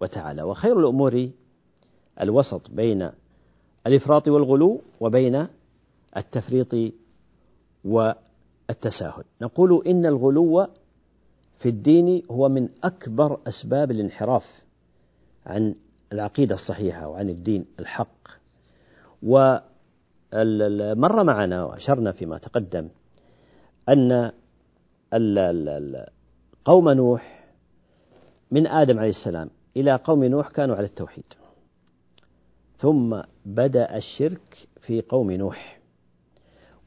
وتعالى. 0.00 0.42
وخير 0.42 0.80
الأمور 0.80 1.30
الوسط 2.20 2.70
بين 2.70 3.10
الإفراط 3.86 4.28
والغلو 4.28 4.80
وبين 5.00 5.46
التفريط 6.16 6.92
والتساهل. 7.84 9.24
نقول 9.42 9.86
إن 9.86 10.06
الغلو 10.06 10.66
في 11.58 11.68
الدين 11.68 12.22
هو 12.30 12.48
من 12.48 12.68
أكبر 12.84 13.40
أسباب 13.46 13.90
الانحراف 13.90 14.62
عن 15.46 15.74
العقيدة 16.12 16.54
الصحيحة 16.54 17.08
وعن 17.08 17.28
الدين 17.28 17.64
الحق. 17.80 18.28
ومر 19.22 19.62
معنا 21.24 21.64
وأشرنا 21.64 22.12
فيما 22.12 22.38
تقدم 22.38 22.88
أن 23.88 24.30
قوم 26.64 26.90
نوح 26.90 27.39
من 28.50 28.66
آدم 28.66 28.98
عليه 28.98 29.08
السلام 29.10 29.50
إلى 29.76 29.96
قوم 29.96 30.24
نوح 30.24 30.48
كانوا 30.48 30.76
على 30.76 30.86
التوحيد. 30.86 31.24
ثم 32.76 33.20
بدأ 33.46 33.96
الشرك 33.96 34.68
في 34.80 35.00
قوم 35.00 35.30
نوح. 35.32 35.80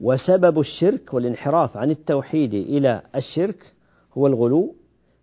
وسبب 0.02 0.60
الشرك 0.60 1.14
والانحراف 1.14 1.78
عن 1.78 1.92
التوحيد 1.92 2.54
إلى 2.54 3.02
الشرك 3.16 3.74
هو 4.18 4.28
الغلو 4.28 4.76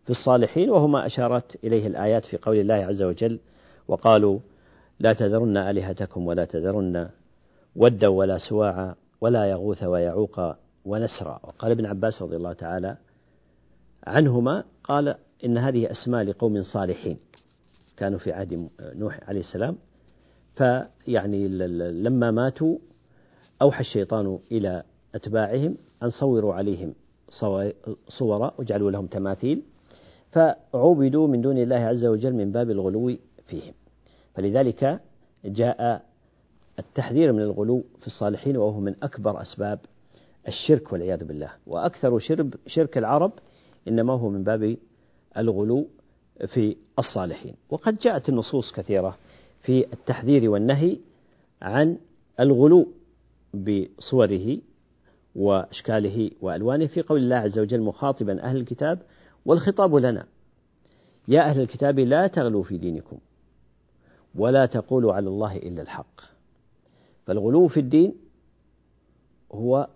في 0.04 0.10
الصالحين 0.10 0.70
وهو 0.70 0.86
ما 0.86 1.06
أشارت 1.06 1.64
إليه 1.64 1.86
الآيات 1.86 2.24
في 2.24 2.36
قول 2.36 2.56
الله 2.56 2.74
عز 2.74 3.02
وجل 3.02 3.40
وقالوا 3.88 4.38
لا 5.00 5.12
تذرن 5.12 5.56
آلهتكم 5.56 6.26
ولا 6.26 6.44
تذرن 6.44 7.08
ودا 7.76 8.08
ولا 8.08 8.38
سواعا 8.38 8.94
ولا 9.20 9.44
يغوث 9.44 9.82
ويعوق 9.82 10.54
ونسرا. 10.84 11.40
وقال 11.42 11.70
ابن 11.70 11.86
عباس 11.86 12.22
رضي 12.22 12.36
الله 12.36 12.52
تعالى 12.52 12.96
عنهما 14.06 14.64
قال 14.84 15.14
إن 15.44 15.58
هذه 15.58 15.90
أسماء 15.90 16.22
لقوم 16.22 16.62
صالحين 16.62 17.16
كانوا 17.96 18.18
في 18.18 18.32
عهد 18.32 18.68
نوح 18.80 19.20
عليه 19.28 19.40
السلام. 19.40 19.76
فيعني 20.54 21.48
لما 22.02 22.30
ماتوا 22.30 22.78
أوحى 23.62 23.80
الشيطان 23.80 24.38
إلى 24.52 24.82
أتباعهم 25.14 25.76
أن 26.02 26.10
صوروا 26.10 26.54
عليهم 26.54 26.94
صورا 28.08 28.54
وجعلوا 28.58 28.90
لهم 28.90 29.06
تماثيل. 29.06 29.62
فعبدوا 30.30 31.28
من 31.28 31.40
دون 31.40 31.58
الله 31.58 31.76
عز 31.76 32.04
وجل 32.04 32.32
من 32.32 32.52
باب 32.52 32.70
الغلو 32.70 33.16
فيهم. 33.46 33.74
فلذلك 34.34 35.00
جاء 35.44 36.02
التحذير 36.78 37.32
من 37.32 37.40
الغلو 37.40 37.84
في 38.00 38.06
الصالحين 38.06 38.56
وهو 38.56 38.80
من 38.80 38.94
أكبر 39.02 39.42
أسباب 39.42 39.78
الشرك 40.48 40.92
والعياذ 40.92 41.24
بالله. 41.24 41.50
وأكثر 41.66 42.18
شرب 42.18 42.54
شرك 42.66 42.98
العرب 42.98 43.32
إنما 43.88 44.12
هو 44.12 44.28
من 44.28 44.44
باب 44.44 44.76
الغلو 45.36 45.86
في 46.46 46.76
الصالحين. 46.98 47.54
وقد 47.70 47.98
جاءت 47.98 48.28
النصوص 48.28 48.72
كثيرة 48.72 49.18
في 49.62 49.92
التحذير 49.92 50.50
والنهي 50.50 50.98
عن 51.62 51.98
الغلو 52.40 52.88
بصوره 53.54 54.58
وإشكاله 55.36 56.30
وألوانه. 56.40 56.86
في 56.86 57.02
قول 57.02 57.20
الله 57.20 57.36
عز 57.36 57.58
وجل 57.58 57.80
مخاطبا 57.80 58.42
أهل 58.42 58.56
الكتاب 58.56 59.02
والخطاب 59.46 59.94
لنا. 59.94 60.26
يا 61.28 61.42
أهل 61.42 61.60
الكتاب 61.60 61.98
لا 61.98 62.26
تغلوا 62.26 62.62
في 62.62 62.78
دينكم 62.78 63.18
ولا 64.34 64.66
تقولوا 64.66 65.14
على 65.14 65.28
الله 65.28 65.56
إلا 65.56 65.82
الحق. 65.82 66.20
فالغلو 67.26 67.68
في 67.68 67.80
الدين 67.80 68.14
هو 69.52 69.88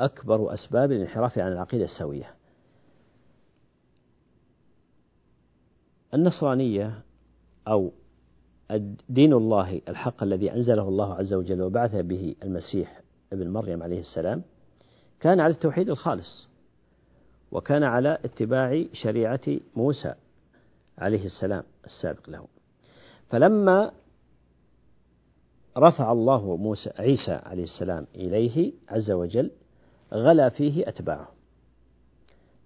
أكبر 0.00 0.54
أسباب 0.54 0.92
الانحراف 0.92 1.38
عن 1.38 1.52
العقيدة 1.52 1.84
السوية. 1.84 2.34
النصرانية 6.14 7.02
أو 7.68 7.92
دين 9.08 9.32
الله 9.32 9.80
الحق 9.88 10.22
الذي 10.22 10.52
أنزله 10.52 10.88
الله 10.88 11.14
عز 11.14 11.34
وجل 11.34 11.62
وبعث 11.62 11.94
به 11.94 12.34
المسيح 12.42 13.00
ابن 13.32 13.50
مريم 13.50 13.82
عليه 13.82 14.00
السلام 14.00 14.42
كان 15.20 15.40
على 15.40 15.52
التوحيد 15.52 15.90
الخالص 15.90 16.48
وكان 17.52 17.82
على 17.82 18.18
اتباع 18.24 18.84
شريعة 18.92 19.40
موسى 19.76 20.14
عليه 20.98 21.24
السلام 21.24 21.62
السابق 21.84 22.30
له. 22.30 22.46
فلما 23.28 23.92
رفع 25.78 26.12
الله 26.12 26.56
موسى 26.56 26.90
عيسى 26.98 27.32
عليه 27.32 27.62
السلام 27.62 28.06
إليه 28.14 28.72
عز 28.88 29.10
وجل 29.10 29.50
غلا 30.12 30.48
فيه 30.48 30.88
أتباعه 30.88 31.28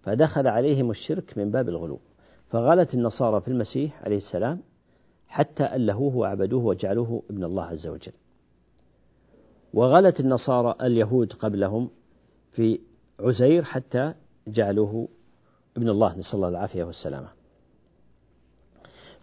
فدخل 0.03 0.49
عليهم 0.49 0.91
الشرك 0.91 1.39
من 1.39 1.51
باب 1.51 1.69
الغلو. 1.69 2.01
فغلت 2.51 2.95
النصارى 2.95 3.41
في 3.41 3.49
المسيح 3.49 4.05
عليه 4.05 4.17
السلام 4.17 4.61
حتى 5.29 5.77
ألهوه 5.77 6.17
وعبدوه 6.17 6.65
وجعلوه 6.65 7.23
ابن 7.31 7.45
الله 7.45 7.65
عز 7.65 7.87
وجل. 7.87 8.13
وغلت 9.75 10.21
النصارى 10.21 10.75
اليهود 10.83 11.33
قبلهم 11.33 11.91
في 12.53 12.81
عزير 13.21 13.65
حتى 13.65 14.15
جعلوه 14.47 15.09
ابن 15.77 15.89
الله 15.89 16.19
نسأل 16.19 16.35
الله 16.35 16.49
العافية 16.49 16.85
والسلامة. 16.85 17.29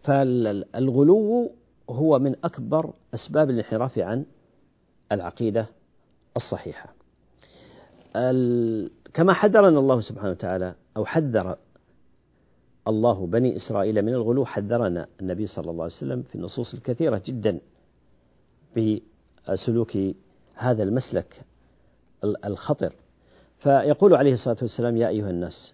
فالغلو 0.03 1.51
هو 1.89 2.19
من 2.19 2.35
أكبر 2.43 2.93
أسباب 3.13 3.49
الانحراف 3.49 3.99
عن 3.99 4.25
العقيدة 5.11 5.65
الصحيحة. 6.37 6.93
كما 9.13 9.33
حذرنا 9.33 9.79
الله 9.79 10.01
سبحانه 10.01 10.31
وتعالى 10.31 10.75
أو 10.97 11.05
حذر 11.05 11.57
الله 12.87 13.27
بني 13.27 13.55
إسرائيل 13.55 14.01
من 14.01 14.13
الغلو 14.13 14.45
حذرنا 14.45 15.07
النبي 15.21 15.47
صلى 15.47 15.71
الله 15.71 15.83
عليه 15.83 15.93
وسلم 15.93 16.21
في 16.21 16.35
النصوص 16.35 16.73
الكثيرة 16.73 17.21
جدا 17.25 17.59
بسلوك 18.77 19.97
هذا 20.55 20.83
المسلك 20.83 21.45
الخطر. 22.23 22.93
فيقول 23.59 24.15
عليه 24.15 24.33
الصلاة 24.33 24.57
والسلام 24.61 24.97
يا 24.97 25.07
أيها 25.07 25.29
الناس 25.29 25.73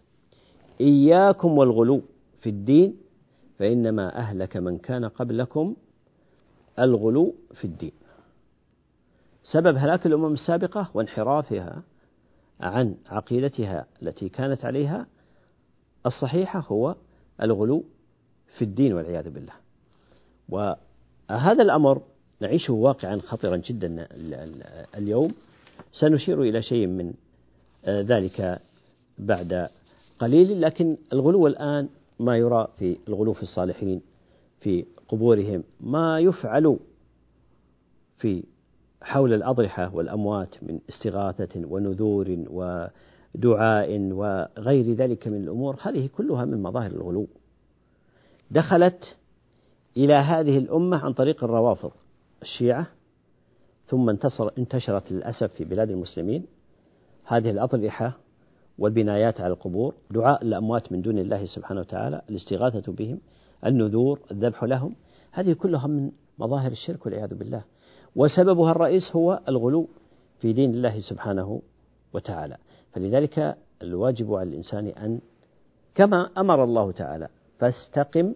إياكم 0.81 1.57
والغلو 1.57 2.01
في 2.39 2.49
الدين 2.49 2.97
فإنما 3.59 4.17
أهلك 4.17 4.57
من 4.57 4.77
كان 4.77 5.05
قبلكم 5.05 5.75
الغلو 6.79 7.35
في 7.53 7.65
الدين. 7.65 7.91
سبب 9.43 9.77
هلاك 9.77 10.05
الأمم 10.05 10.33
السابقة 10.33 10.91
وانحرافها 10.93 11.83
عن 12.61 12.95
عقيدتها 13.09 13.85
التي 14.01 14.29
كانت 14.29 14.65
عليها 14.65 15.07
الصحيحة 16.05 16.59
هو 16.59 16.95
الغلو 17.41 17.83
في 18.57 18.61
الدين 18.61 18.93
والعياذ 18.93 19.29
بالله. 19.29 19.53
وهذا 20.49 21.63
الأمر 21.63 22.01
نعيشه 22.41 22.73
واقعا 22.73 23.19
خطرا 23.19 23.57
جدا 23.57 24.07
اليوم. 24.97 25.33
سنشير 25.91 26.41
إلى 26.41 26.61
شيء 26.61 26.87
من 26.87 27.13
ذلك 27.87 28.61
بعد 29.17 29.69
قليل 30.19 30.61
لكن 30.61 30.97
الغلو 31.13 31.47
الآن 31.47 31.89
ما 32.19 32.37
يرى 32.37 32.67
في 32.79 32.97
الغلو 33.07 33.33
في 33.33 33.43
الصالحين 33.43 34.01
في 34.59 34.85
قبورهم 35.07 35.63
ما 35.79 36.19
يفعل 36.19 36.79
في 38.17 38.43
حول 39.01 39.33
الأضرحة 39.33 39.95
والأموات 39.95 40.63
من 40.63 40.79
استغاثة 40.89 41.61
ونذور 41.65 42.45
و 42.49 42.87
دعاء 43.35 43.99
وغير 44.11 44.93
ذلك 44.93 45.27
من 45.27 45.43
الأمور 45.43 45.77
هذه 45.81 46.09
كلها 46.17 46.45
من 46.45 46.61
مظاهر 46.63 46.91
الغلو. 46.91 47.27
دخلت 48.51 49.17
إلى 49.97 50.13
هذه 50.13 50.57
الأمة 50.57 50.97
عن 50.97 51.13
طريق 51.13 51.43
الروافض 51.43 51.91
الشيعة 52.41 52.87
ثم 53.85 54.09
انتصر 54.09 54.49
انتشرت 54.57 55.11
للأسف 55.11 55.53
في 55.53 55.63
بلاد 55.63 55.89
المسلمين. 55.89 56.45
هذه 57.25 57.49
الأضرحة 57.49 58.17
والبنايات 58.79 59.41
على 59.41 59.53
القبور 59.53 59.93
دعاء 60.11 60.43
الأموات 60.43 60.91
من 60.91 61.01
دون 61.01 61.19
الله 61.19 61.45
سبحانه 61.45 61.79
وتعالى 61.79 62.21
الاستغاثة 62.29 62.91
بهم 62.91 63.19
النذور 63.65 64.19
الذبح 64.31 64.63
لهم 64.63 64.95
هذه 65.31 65.53
كلها 65.53 65.87
من 65.87 66.11
مظاهر 66.39 66.71
الشرك 66.71 67.05
والعياذ 67.05 67.35
بالله. 67.35 67.63
وسببها 68.15 68.71
الرئيس 68.71 69.15
هو 69.15 69.39
الغلو 69.47 69.87
في 70.39 70.53
دين 70.53 70.71
الله 70.71 70.99
سبحانه 70.99 71.61
وتعالى. 72.13 72.57
فلذلك 72.93 73.57
الواجب 73.81 74.33
على 74.33 74.49
الإنسان 74.49 74.87
أن 74.87 75.19
كما 75.95 76.29
أمر 76.37 76.63
الله 76.63 76.91
تعالى 76.91 77.27
فاستقم 77.59 78.33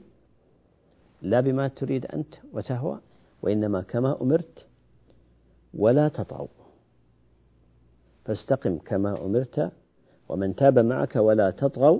لا 1.21 1.41
بما 1.41 1.67
تريد 1.67 2.05
أنت 2.05 2.35
وتهوى 2.53 2.99
وإنما 3.41 3.81
كما 3.81 4.21
أمرت 4.21 4.65
ولا 5.73 6.07
تطغوا. 6.07 6.47
فاستقم 8.25 8.77
كما 8.77 9.25
أمرت 9.25 9.71
ومن 10.29 10.55
تاب 10.55 10.79
معك 10.79 11.15
ولا 11.15 11.51
تطغوا. 11.51 11.99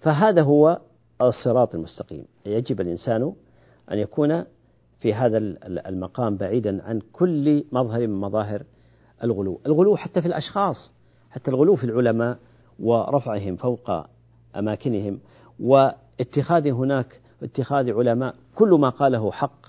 فهذا 0.00 0.42
هو 0.42 0.80
الصراط 1.20 1.74
المستقيم. 1.74 2.24
يجب 2.46 2.80
الإنسان 2.80 3.32
أن 3.90 3.98
يكون 3.98 4.44
في 4.98 5.14
هذا 5.14 5.38
المقام 5.66 6.36
بعيدا 6.36 6.82
عن 6.82 7.00
كل 7.12 7.64
مظهر 7.72 8.06
من 8.06 8.20
مظاهر 8.20 8.62
الغلو. 9.24 9.60
الغلو 9.66 9.96
حتى 9.96 10.20
في 10.22 10.28
الأشخاص. 10.28 10.93
حتى 11.34 11.50
الغلو 11.50 11.76
في 11.76 11.84
العلماء 11.84 12.38
ورفعهم 12.78 13.56
فوق 13.56 13.90
أماكنهم. 14.56 15.18
واتخاذ 15.60 16.68
هناك 16.68 17.20
اتخاذ 17.42 17.92
علماء 17.92 18.34
كل 18.54 18.68
ما 18.68 18.88
قاله 18.88 19.32
حق 19.32 19.66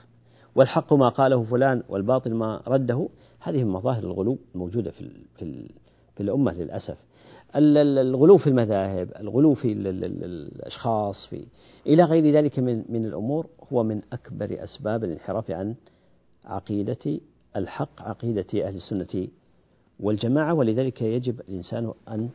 والحق 0.56 0.94
ما 0.94 1.10
قاله 1.10 1.44
فلان 1.44 1.84
والباطل 1.90 2.34
ما 2.34 2.62
رده 2.68 3.10
هذه 3.40 3.64
من 3.64 3.72
مظاهر 3.72 4.04
الغلو 4.04 4.38
الموجودة 4.56 4.92
في 4.92 5.10
في 5.38 5.70
في 6.16 6.24
الأمة 6.24 6.54
للأسف. 6.54 6.98
الغلو 7.56 8.38
في 8.38 8.48
المذاهب 8.48 9.12
الغلو 9.20 9.54
في 9.54 9.72
الأشخاص 9.72 11.26
في 11.26 11.48
إلى 11.88 12.04
غير 12.04 12.36
ذلك 12.36 12.60
من 12.60 12.84
من 12.90 13.06
الأمور 13.06 13.48
هو 13.74 13.84
من 13.84 14.02
أكبر 14.14 14.64
أسباب 14.64 15.04
الانحراف 15.04 15.52
عن 15.52 15.76
عقيدة 16.46 17.20
الحق 17.56 18.02
عقيدة 18.02 18.68
أهل 18.68 18.76
السنة 18.76 19.28
والجماعة 20.00 20.54
ولذلك 20.54 21.02
يجب 21.02 21.40
الإنسان 21.40 21.94
أن 22.08 22.30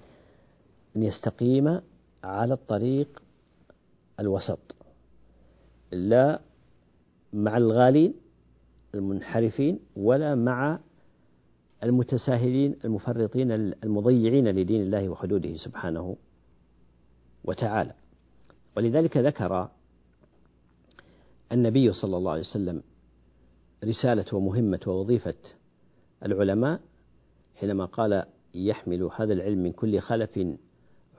يستقيم 0.96 1.80
على 2.24 2.54
الطريق 2.54 3.22
الوسط 4.20 4.58
لا 5.92 6.40
مع 7.32 7.56
الغالين 7.56 8.14
المنحرفين 8.94 9.78
ولا 9.96 10.34
مع 10.34 10.78
المتساهلين 11.82 12.76
المفرطين 12.84 13.50
المضيعين 13.84 14.48
لدين 14.48 14.82
الله 14.82 15.08
وحدوده 15.08 15.54
سبحانه 15.56 16.16
وتعالى. 17.44 17.94
ولذلك 18.76 19.16
ذكر 19.16 19.68
النبي 21.52 21.92
صلى 21.92 22.16
الله 22.16 22.30
عليه 22.32 22.40
وسلم 22.40 22.82
رسالة 23.84 24.24
ومهمة 24.32 24.80
ووظيفة 24.86 25.34
العلماء 26.24 26.80
حينما 27.60 27.84
قال 27.84 28.24
يحمل 28.54 29.10
هذا 29.16 29.32
العلم 29.32 29.58
من 29.62 29.72
كل 29.72 30.00
خلف 30.00 30.40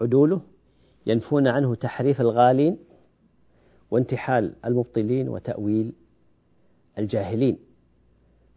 عدوله 0.02 0.42
ينفون 1.06 1.48
عنه 1.48 1.76
تحريف 1.76 2.22
الغالين 2.22 2.78
وانتحال 3.92 4.54
المبطلين 4.66 5.30
وتأويل 5.30 5.94
الجاهلين. 7.00 7.58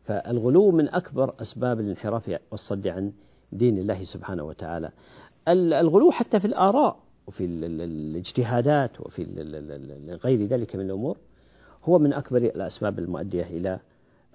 فالغلو 0.05 0.71
من 0.71 0.89
أكبر 0.89 1.35
أسباب 1.43 1.81
الانحراف 1.81 2.39
والصد 2.51 2.87
عن 2.87 3.13
دين 3.53 3.79
الله 3.79 4.05
سبحانه 4.05 4.45
وتعالى. 4.45 4.91
الغلو 5.49 6.11
حتى 6.11 6.41
في 6.41 6.47
الآراء 6.47 6.97
وفي 7.27 7.45
الاجتهادات 7.45 9.01
وفي 9.01 9.23
غير 10.25 10.45
ذلك 10.45 10.77
من 10.77 10.85
الأمور 10.85 11.17
هو 11.85 11.99
من 11.99 12.13
أكبر 12.13 12.39
الأسباب 12.39 12.99
المؤدية 12.99 13.43
إلى 13.43 13.81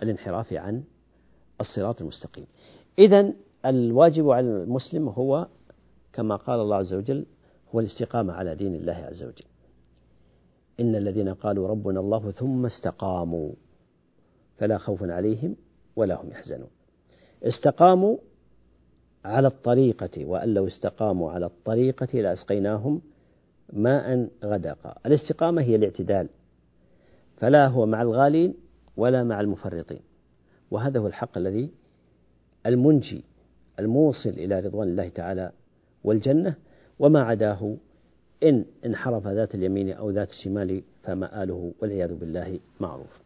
الانحراف 0.04 0.54
عن 0.54 0.84
الصراط 1.62 2.02
المستقيم. 2.02 2.46
إذا 3.00 3.34
الواجب 3.66 4.30
على 4.30 4.48
المسلم 4.48 5.10
هو 5.10 5.48
كما 6.14 6.36
قال 6.36 6.60
الله 6.60 6.76
عز 6.76 6.94
وجل 6.94 7.26
هو 7.76 7.80
الاستقامة 7.80 8.34
على 8.34 8.56
دين 8.56 8.76
الله 8.76 8.94
عز 8.94 9.24
وجل. 9.24 9.46
إن 10.80 10.96
الذين 10.96 11.34
قالوا 11.34 11.68
ربنا 11.68 12.00
الله 12.00 12.32
ثم 12.32 12.66
استقاموا 12.66 13.52
فلا 14.58 14.78
خوف 14.78 15.04
عليهم 15.04 15.56
ولا 15.96 16.22
هم 16.22 16.30
يحزنون. 16.32 16.70
استقاموا 17.44 18.18
على 19.26 19.48
الطريقة 19.48 20.26
وأن 20.26 20.54
لو 20.54 20.68
استقاموا 20.68 21.32
على 21.32 21.46
الطريقة 21.46 22.20
لأسقيناهم 22.22 23.02
ماء 23.74 24.30
غدقا. 24.44 24.96
الاستقامة 25.06 25.62
هي 25.62 25.76
الاعتدال 25.76 26.30
فلا 27.38 27.68
هو 27.68 27.86
مع 27.86 28.02
الغالين 28.02 28.54
ولا 28.98 29.24
مع 29.24 29.42
المفرطين. 29.42 30.09
وهذا 30.72 31.00
هو 31.00 31.08
الحق 31.08 31.38
الذي 31.38 31.70
المنجي 32.66 33.24
الموصل 33.80 34.30
إلى 34.30 34.60
رضوان 34.60 34.88
الله 34.88 35.10
تعالى 35.10 35.52
والجنة 36.04 36.56
وما 37.00 37.22
عداه 37.22 37.76
إن 38.44 38.66
انحرف 38.86 39.28
ذات 39.28 39.56
اليمين 39.56 39.92
أو 39.92 40.10
ذات 40.10 40.30
الشمال 40.30 40.84
فمآله 41.04 41.74
والعياذ 41.82 42.16
بالله 42.16 42.60
معروف. 42.80 43.22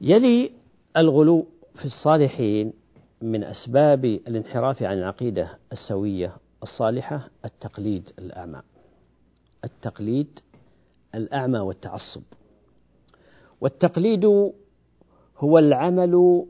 يلي 0.00 0.50
الغلو 0.96 1.46
في 1.74 1.84
الصالحين 1.84 2.72
من 3.22 3.44
أسباب 3.44 4.04
الانحراف 4.04 4.82
عن 4.82 4.98
العقيدة 4.98 5.58
السوية 5.72 6.36
الصالحة 6.62 7.30
التقليد 7.44 8.10
الأعمى. 8.18 8.62
التقليد 9.64 10.40
الأعمى 11.14 11.58
والتعصب. 11.58 12.22
والتقليد 13.60 14.52
هو 15.40 15.58
العمل 15.58 16.44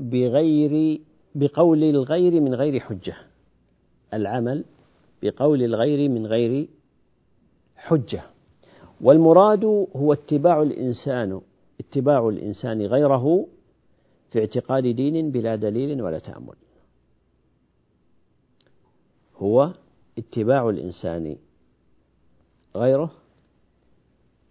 بغير 0.00 1.00
بقول 1.34 1.84
الغير 1.84 2.40
من 2.40 2.54
غير 2.54 2.80
حجة. 2.80 3.16
العمل 4.14 4.64
بقول 5.22 5.62
الغير 5.62 6.08
من 6.08 6.26
غير 6.26 6.68
حجة. 7.76 8.22
والمراد 9.00 9.64
هو 9.96 10.12
اتباع 10.12 10.62
الإنسان 10.62 11.40
اتباع 11.80 12.28
الإنسان 12.28 12.82
غيره 12.82 13.46
في 14.30 14.38
اعتقاد 14.38 14.86
دين 14.86 15.30
بلا 15.30 15.56
دليل 15.56 16.02
ولا 16.02 16.18
تأمل. 16.18 16.56
هو 19.36 19.72
اتباع 20.18 20.68
الإنسان 20.68 21.36
غيره 22.76 23.10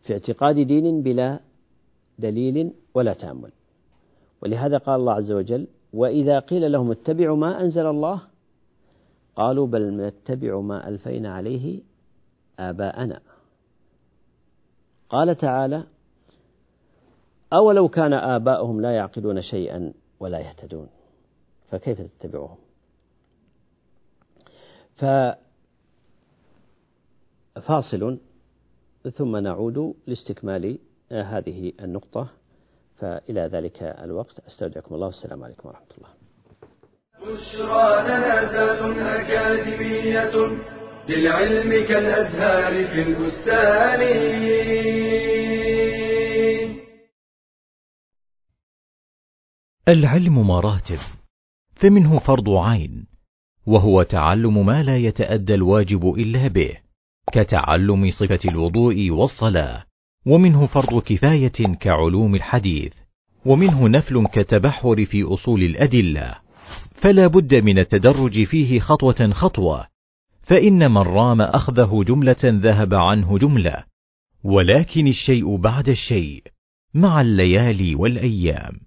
في 0.02 0.14
اعتقاد 0.14 0.60
دين 0.60 1.02
بلا 1.02 1.40
دليل 2.20 2.72
ولا 2.94 3.14
تأمل. 3.14 3.52
ولهذا 4.42 4.78
قال 4.78 5.00
الله 5.00 5.14
عز 5.14 5.32
وجل 5.32 5.68
وإذا 5.94 6.40
قيل 6.40 6.72
لهم 6.72 6.92
اتبعوا 6.92 7.38
ما 7.38 7.62
أنزل 7.62 7.86
الله 7.88 8.22
قالوا 9.36 9.68
بل 9.68 9.98
نتبع 9.98 10.60
ما 10.60 10.88
ألفينا 10.88 11.34
عليه 11.34 11.82
آباءنا. 12.60 13.22
قال 15.10 15.36
تعالى 15.36 15.84
أولو 17.54 17.90
كان 17.90 18.14
آباؤهم 18.14 18.82
لا 18.82 18.92
يعقلون 18.92 19.42
شيئا 19.42 19.94
ولا 20.20 20.40
يهتدون 20.40 20.88
فكيف 21.70 22.02
تتبعهم؟ 22.02 22.58
ففاصل 27.56 28.18
ثم 29.12 29.38
نعود 29.38 29.96
لاستكمال 30.08 30.80
هذه 31.12 31.74
النقطة. 31.80 32.30
فإلى 33.00 33.42
ذلك 33.42 33.84
الوقت. 33.84 34.40
أستودعكم 34.40 34.96
الله. 34.96 35.08
والسلام 35.08 35.44
عليكم 35.44 35.70
ورحمة 35.70 35.88
الله. 35.98 36.10
بشرى 37.20 38.04
لنا 38.08 38.46
أكاديمية 39.22 40.36
للعلم 41.10 41.88
كالأزهار 41.88 42.88
في 42.88 43.02
البستان. 43.02 44.02
العلم 49.88 50.48
مراتب 50.48 51.00
فمنه 51.76 52.20
فرض 52.20 52.50
عين 52.50 53.08
وهو 53.68 54.04
تعلم 54.04 54.66
ما 54.66 54.84
لا 54.84 54.98
يتأدى 54.98 55.54
الواجب 55.54 56.14
إلا 56.14 56.48
به 56.48 56.78
كتعلم 57.32 58.12
صفة 58.12 58.40
الوضوء 58.50 59.10
والصلاة. 59.10 59.89
ومنه 60.26 60.66
فرض 60.66 61.02
كفاية 61.02 61.76
كعلوم 61.80 62.36
الحديث 62.36 62.94
ومنه 63.46 63.88
نفل 63.88 64.28
كتبحر 64.28 65.06
في 65.06 65.24
أصول 65.24 65.64
الأدلة. 65.64 66.36
فلا 66.96 67.28
بد 67.28 67.56
من 67.56 67.80
التدرج 67.80 68.44
فيه 68.44 68.80
خطوة 68.80 69.32
خطوة 69.32 69.88
فإن 70.44 70.92
من 70.92 70.98
رام 70.98 71.42
أخذه 71.42 72.04
جملة 72.08 72.36
ذهب 72.44 72.94
عنه 72.94 73.38
جملة. 73.38 73.84
ولكن 74.44 75.08
الشيء 75.08 75.56
بعد 75.56 75.90
الشيء 75.90 76.44
مع 76.94 77.22
الليالي 77.22 77.96
والأيام. 77.96 78.80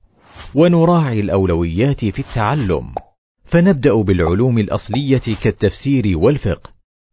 ونراعي 0.55 1.21
الأولويات 1.21 2.05
في 2.05 2.19
التعلم. 2.19 2.95
فنبدأ 3.45 3.95
بالعلوم 3.95 4.59
الأصلية 4.59 5.37
كالتفسير 5.43 6.19
والفقه 6.19 6.71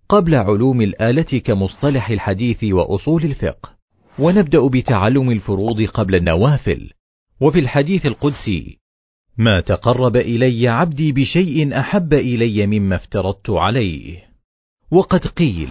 قبل 0.09 0.35
علوم 0.35 0.81
الآلة 0.81 1.39
كمصطلح 1.45 2.09
الحديث 2.09 2.63
وأصول 2.63 3.23
الفقه. 3.23 3.78
ونبدأ 4.19 4.67
بتعلم 4.67 5.31
الفروض 5.31 5.81
قبل 5.81 6.15
النوافل. 6.15 6.89
وفي 7.41 7.59
الحديث 7.59 8.05
القدسي 8.05 8.79
ما 9.37 9.61
تقرب 9.61 10.15
إلي 10.15 10.67
عبدي 10.67 11.11
بشيء 11.11 11.79
أحب 11.79 12.13
إلي 12.13 12.67
مما 12.67 12.95
افترضت 12.95 13.49
عليه. 13.49 14.29
وقد 14.91 15.27
قيل 15.27 15.69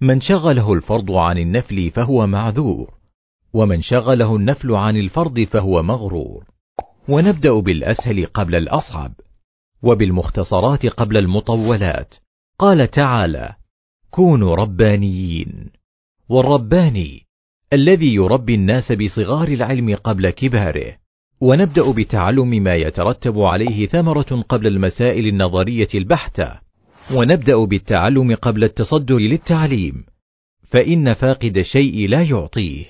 من 0.00 0.20
شغله 0.20 0.72
الفرض 0.72 1.10
عن 1.10 1.38
النفل 1.38 1.90
فهو 1.90 2.26
معذور 2.26 2.94
ومن 3.52 3.82
شغله 3.82 4.36
النفل 4.36 4.72
عن 4.72 4.96
الفرض 4.96 5.40
فهو 5.40 5.82
مغرور. 5.82 6.44
ونبدأ 7.08 7.60
بالأسهل 7.60 8.26
قبل 8.26 8.54
الأصعب 8.54 9.12
وبالمختصرات 9.82 10.86
قبل 10.86 11.16
المطولات. 11.16 12.14
قال 12.58 12.90
تعالى 12.90 13.54
كونوا 14.10 14.56
ربانيين. 14.56 15.70
والرباني 16.28 17.27
الذي 17.72 18.14
يربي 18.14 18.54
الناس 18.54 18.92
بصغار 18.92 19.48
العلم 19.48 19.94
قبل 19.94 20.30
كباره. 20.30 20.96
ونبدأ 21.40 21.90
بتعلم 21.90 22.48
ما 22.48 22.74
يترتب 22.74 23.38
عليه 23.38 23.86
ثمرة 23.86 24.44
قبل 24.48 24.66
المسائل 24.66 25.26
النظرية 25.26 25.88
البحتة. 25.94 26.58
ونبدأ 27.14 27.64
بالتعلم 27.64 28.34
قبل 28.34 28.64
التصدر 28.64 29.18
للتعليم. 29.18 30.04
فإن 30.70 31.14
فاقد 31.14 31.58
الشيء 31.58 32.08
لا 32.08 32.22
يعطيه. 32.22 32.84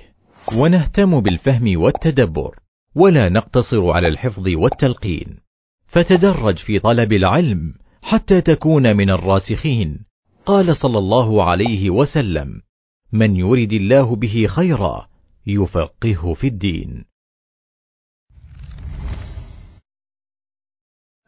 ونهتم 0.56 1.20
بالفهم 1.20 1.80
والتدبر. 1.80 2.54
ولا 2.94 3.28
نقتصر 3.28 3.90
على 3.90 4.08
الحفظ 4.08 4.48
والتلقين. 4.48 5.38
فتدرج 5.86 6.56
في 6.56 6.78
طلب 6.78 7.12
العلم 7.12 7.74
حتى 8.02 8.40
تكون 8.40 8.96
من 8.96 9.10
الراسخين. 9.10 9.98
قال 10.46 10.76
صلى 10.76 10.98
الله 10.98 11.44
عليه 11.44 11.90
وسلم 11.90 12.67
من 13.12 13.36
يرد 13.36 13.72
الله 13.72 14.16
به 14.16 14.46
خيرا 14.46 15.08
يفقهه 15.46 16.34
في 16.34 16.46
الدين. 16.46 17.04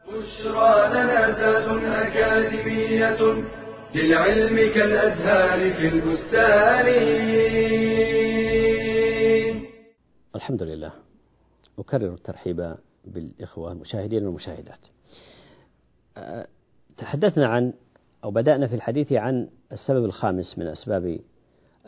بشرى 0.07 0.89
لنا 0.89 1.27
ذات 1.27 1.83
أكاديمية 1.83 3.43
للعلم 3.95 4.73
كالأزهار 4.73 5.73
في 5.73 5.87
البستان. 5.87 6.87
الحمد 10.35 10.63
لله. 10.63 10.93
أكرر 11.79 12.13
الترحيب 12.13 12.75
بالإخوة 13.05 13.71
المشاهدين 13.71 14.25
والمشاهدات. 14.25 14.87
أه، 16.17 16.47
تحدثنا 16.97 17.47
عن 17.47 17.73
أو 18.23 18.31
بدأنا 18.31 18.67
في 18.67 18.75
الحديث 18.75 19.13
عن 19.13 19.49
السبب 19.71 20.05
الخامس 20.05 20.57
من 20.57 20.67
أسباب 20.67 21.19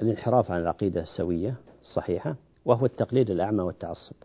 الانحراف 0.02 0.52
عن 0.52 0.62
العقيدة 0.62 1.02
السوية 1.02 1.56
الصحيحة 1.82 2.36
وهو 2.66 2.86
التقليد 2.86 3.30
الأعمى 3.30 3.62
والتعصب. 3.64 4.16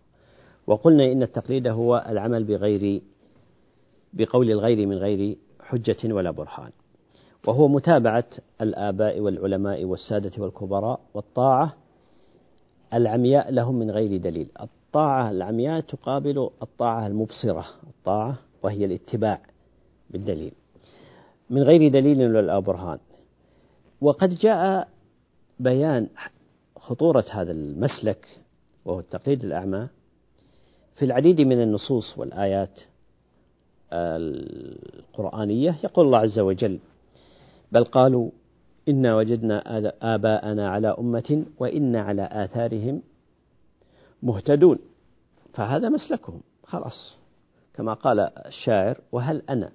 وقلنا 0.67 1.13
إن 1.13 1.23
التقليد 1.23 1.69
هو 1.69 2.07
العمل 2.09 2.45
بغير 2.45 3.03
بقول 4.13 4.51
الغير 4.51 4.87
من 4.87 4.97
غير 4.97 5.37
حجة 5.61 6.15
ولا 6.15 6.31
برهان. 6.31 6.71
وهو 7.47 7.69
متابعة 7.69 8.25
الآباء 8.61 9.21
والعلماء 9.21 9.85
والسادة 9.85 10.43
والكبراء 10.43 11.01
والطاعة 11.15 11.75
العمياء 12.95 13.53
لهم 13.53 13.75
من 13.79 13.91
غير 13.91 14.17
دليل. 14.17 14.49
الطاعة 14.61 15.31
العمياء 15.31 15.81
تقابل 15.81 16.51
الطاعة 16.63 17.07
المبصرة 17.07 17.65
الطاعة 17.87 18.39
وهي 18.63 18.85
الاتباع 18.85 19.41
بالدليل. 20.11 20.53
من 21.51 21.63
غير 21.63 21.91
دليل 21.91 22.37
ولا 22.37 22.59
برهان. 22.59 22.99
وقد 24.01 24.35
جاء 24.35 24.89
بيان 25.61 26.09
خطورة 26.77 27.25
هذا 27.31 27.53
المسلك 27.53 28.41
وهو 28.85 29.01
التقليد 29.01 29.45
الأعمى 29.45 29.89
في 30.95 31.05
العديد 31.05 31.41
من 31.41 31.63
النصوص 31.63 32.19
والآيات 32.19 32.81
القرآنية 33.93 35.79
يقول 35.85 36.07
الله 36.07 36.19
عز 36.19 36.39
وجل 36.39 36.79
بل 37.73 37.85
قالوا 37.85 38.31
إنا 38.89 39.17
وجدنا 39.17 39.79
آباءنا 40.03 40.69
على 40.69 40.89
أمة 40.89 41.45
وإنا 41.59 42.01
على 42.01 42.29
آثارهم 42.33 43.03
مهتدون. 44.23 44.79
فهذا 45.53 45.89
مسلكهم 45.89 46.41
خلاص. 46.65 47.17
كما 47.75 47.95
قال 47.95 48.21
الشاعر 48.21 49.01
وهل 49.13 49.43
أنا 49.51 49.73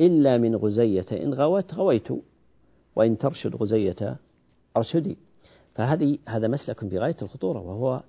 إلا 0.00 0.38
من 0.38 0.56
غزية 0.56 1.06
إن 1.12 1.34
غوت 1.34 1.74
غويت 1.74 2.08
وإن 2.96 3.18
ترشد 3.18 3.56
غزية 3.56 4.16
أرشدي. 4.76 5.18
فهذه 5.74 6.18
هذا 6.28 6.48
مسلك 6.48 6.84
بغاية 6.84 7.16
الخطورة 7.22 7.60
وهو 7.60 8.02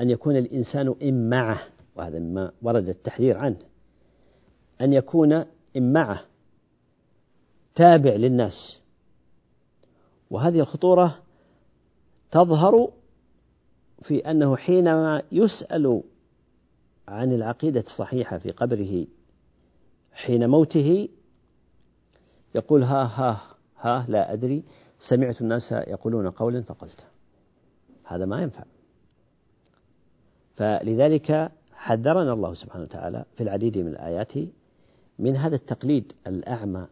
أن 0.00 0.10
يكون 0.10 0.36
الإنسان 0.36 0.94
إمعة 1.02 1.60
وهذا 1.96 2.18
مما 2.18 2.52
ورد 2.62 2.88
التحذير 2.88 3.38
عنه 3.38 3.58
أن 4.80 4.92
يكون 4.92 5.44
إمعة 5.76 6.24
تابع 7.74 8.10
للناس. 8.10 8.78
وهذه 10.30 10.60
الخطورة 10.60 11.18
تظهر 12.30 12.90
في 14.02 14.30
أنه 14.30 14.56
حينما 14.56 15.22
يسأل 15.32 16.02
عن 17.08 17.32
العقيدة 17.32 17.80
الصحيحة 17.80 18.38
في 18.38 18.50
قبره 18.50 19.06
حين 20.12 20.48
موته 20.48 21.08
يقول 22.54 22.82
ها 22.82 23.02
ها 23.02 23.40
ها 23.80 24.06
لا 24.08 24.32
أدري 24.32 24.64
سمعت 25.00 25.40
الناس 25.40 25.72
يقولون 25.72 26.30
قولا 26.30 26.62
فقلت. 26.62 27.06
هذا 28.04 28.24
ما 28.24 28.42
ينفع. 28.42 28.64
فلذلك 30.56 31.50
حذرنا 31.72 32.32
الله 32.32 32.54
سبحانه 32.54 32.84
وتعالى 32.84 33.24
في 33.34 33.42
العديد 33.42 33.78
من 33.78 33.88
الآيات 33.88 34.32
من 35.18 35.36
هذا 35.36 35.54
التقليد 35.54 36.12
الأعمى 36.26 36.86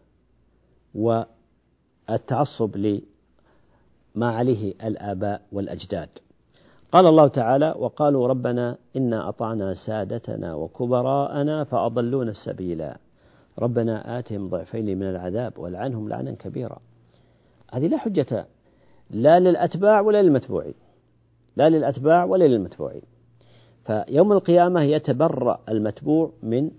والتعصب 0.94 2.76
لما 2.76 4.28
عليه 4.30 4.74
الآباء 4.84 5.42
والأجداد. 5.52 6.08
قال 6.92 7.06
الله 7.06 7.28
تعالى 7.28 7.74
وقالوا 7.78 8.28
ربنا 8.28 8.76
إنا 8.96 9.28
أطعنا 9.28 9.74
سادتنا 9.74 10.54
وكبراءنا 10.54 11.64
فأضلونا 11.64 12.30
السبيلا. 12.30 12.98
ربنا 13.58 14.18
آتهم 14.18 14.48
ضعفين 14.48 14.98
من 14.98 15.06
العذاب 15.06 15.58
والعنهم 15.58 16.08
لعنا 16.08 16.32
كبيرا. 16.32 16.78
هذه 17.72 17.86
لا 17.86 17.98
حجة 17.98 18.46
لا 19.10 19.40
للأتباع 19.40 20.00
ولا 20.00 20.22
للمتبوعين 20.22 20.74
لا 21.56 21.68
للأتباع 21.68 22.24
ولا 22.24 22.44
للمتبوعين 22.44 23.02
فيوم 23.88 24.32
القيامة 24.32 24.82
يتبرأ 24.82 25.60
المتبوع 25.68 26.32
من 26.42 26.70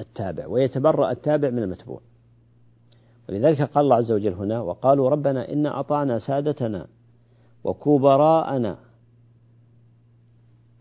التابع 0.00 0.46
ويتبرأ 0.46 1.10
التابع 1.10 1.50
من 1.50 1.62
المتبوع. 1.62 2.00
ولذلك 3.28 3.62
قال 3.62 3.84
الله 3.84 3.96
عز 3.96 4.12
وجل 4.12 4.32
هنا 4.32 4.60
وقالوا 4.60 5.10
ربنا 5.10 5.52
إنا 5.52 5.80
أطعنا 5.80 6.18
سادتنا 6.18 6.86
وكبراءنا. 7.64 8.78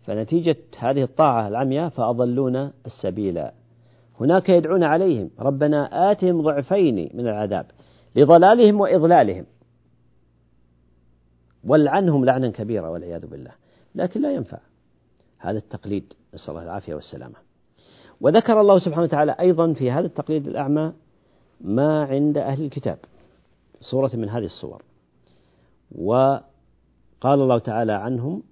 فنتيجة 0.02 0.58
هذه 0.80 1.04
الطاعة 1.04 1.48
العمياء 1.48 1.90
فأضلونا 1.90 2.74
السبيل. 2.86 3.50
هناك 4.20 4.50
يدعون 4.50 4.84
عليهم 4.84 5.30
ربنا 5.40 6.12
آتهم 6.12 6.42
ضعفين 6.42 7.10
من 7.14 7.28
العذاب. 7.28 7.66
لضلالهم 8.16 8.82
وإضلالهم. 8.82 9.46
ولعنهم 11.64 12.26
لعنا 12.26 12.50
كبيرا 12.50 12.90
والعياذ 12.90 13.28
بالله. 13.28 13.52
لكن 13.96 14.22
لا 14.22 14.34
ينفع 14.34 14.60
هذا 15.38 15.58
التقليد. 15.58 16.14
نسأل 16.34 16.50
الله 16.50 16.64
العافية 16.64 16.96
والسلامة. 16.96 17.36
وذكر 18.22 18.62
الله 18.62 18.80
سبحانه 18.80 19.04
وتعالى 19.04 19.36
أيضا 19.40 19.74
في 19.74 19.92
هذا 19.92 20.06
التقليد 20.06 20.48
الأعمى 20.48 20.94
ما 21.62 22.04
عند 22.04 22.38
أهل 22.38 22.64
الكتاب. 22.64 22.98
صورة 23.82 24.12
من 24.14 24.30
هذه 24.30 24.46
الصور 24.46 24.82
وقال 25.96 26.42
الله 27.26 27.60
تعالى 27.60 27.94
عنهم 27.94 28.44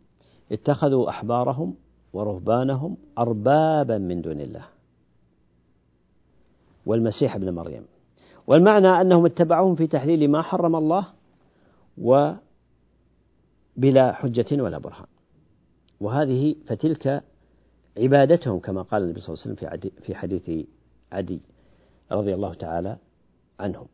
اتخذوا 0.52 1.10
أحبارهم 1.10 1.76
ورهبانهم 2.14 2.98
أربابا 3.18 3.98
من 3.98 4.22
دون 4.22 4.42
الله. 4.42 4.66
والمسيح 6.86 7.36
ابن 7.36 7.54
مريم. 7.54 7.86
والمعنى 8.50 8.88
أنهم 8.88 9.26
اتبعوهم 9.26 9.76
في 9.76 9.88
تحليل 9.88 10.32
ما 10.32 10.42
حرم 10.42 10.76
الله 10.76 11.08
وبلا 11.98 12.38
حجة 14.12 14.64
ولا 14.64 14.78
برهان. 14.78 15.06
وهذه 16.00 16.56
فتلك 16.66 17.24
عبادتهم 17.98 18.60
كما 18.60 18.82
قال 18.82 19.04
النبي 19.04 19.20
صلى 19.20 19.34
الله 19.34 19.44
عليه 19.46 19.56
وسلم 19.56 19.82
في 20.02 20.16
حديث 20.16 20.52
عدي 21.12 21.42
رضي 22.12 22.34
الله 22.34 22.54
تعالى 22.54 22.98
عنهم. 23.60 23.88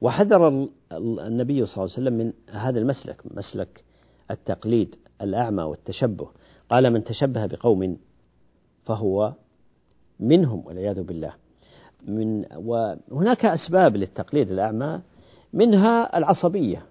وحذر 0.00 0.68
النبي 0.92 1.66
صلى 1.66 1.84
الله 1.84 1.94
عليه 1.96 2.02
وسلم 2.02 2.12
من 2.12 2.32
هذا 2.50 2.78
المسلك 2.78 3.22
مسلك 3.34 3.84
التقليد 4.30 4.96
الأعمى 5.22 5.62
والتشبه. 5.62 6.28
قال 6.68 6.90
من 6.90 7.04
تشبه 7.04 7.46
بقوم 7.46 7.98
فهو 8.84 9.32
منهم 10.20 10.66
والعياذ 10.66 11.02
بالله. 11.02 11.34
من 12.06 12.44
وهناك 12.56 13.44
أسباب 13.44 13.96
للتقليد 13.96 14.50
الأعمى 14.50 15.00
منها 15.52 16.18
العصبية. 16.18 16.82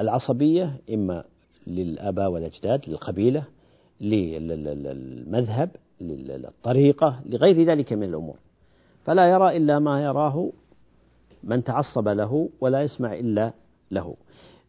العصبية 0.00 0.80
إما 0.94 1.24
للآباء 1.66 2.30
والأجداد 2.30 2.88
للقبيلة 2.88 3.44
للمذهب 4.00 5.70
للطريقة 6.00 7.20
لغير 7.26 7.62
ذلك 7.62 7.92
من 7.92 8.02
الأمور. 8.02 8.36
فلا 9.04 9.26
يرى 9.30 9.56
إلا 9.56 9.78
ما 9.78 10.02
يراه 10.02 10.52
من 11.44 11.64
تعصب 11.64 12.08
له 12.08 12.48
ولا 12.60 12.82
يسمع 12.82 13.14
إلا 13.14 13.52
له. 13.90 14.16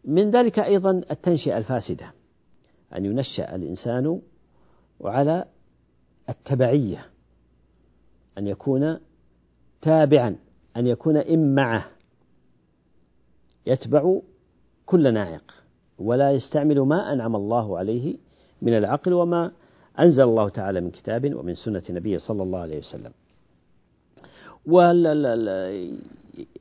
من 0.05 0.31
ذلك 0.31 0.59
أيضا 0.59 1.01
التنشئة 1.11 1.57
الفاسدة 1.57 2.13
أن 2.95 3.05
ينشأ 3.05 3.55
الإنسان 3.55 4.21
على 5.01 5.45
التبعية. 6.29 7.12
أن 8.37 8.47
يكون 8.47 8.97
تابعا 9.81 10.35
أن 10.77 10.87
يكون 10.87 11.17
إمعة 11.17 11.85
يتبع 13.65 14.19
كل 14.85 15.13
ناعق 15.13 15.53
ولا 15.99 16.31
يستعمل 16.31 16.79
ما 16.79 17.13
أنعم 17.13 17.35
الله 17.35 17.77
عليه 17.77 18.17
من 18.61 18.77
العقل 18.77 19.13
وما 19.13 19.51
أنزل 19.99 20.23
الله 20.23 20.49
تعالى 20.49 20.81
من 20.81 20.91
كتاب 20.91 21.35
ومن 21.35 21.55
سنة 21.55 21.83
نبيه 21.89 22.17
صلى 22.17 22.43
الله 22.43 22.59
عليه 22.59 22.77
وسلم. 22.77 23.11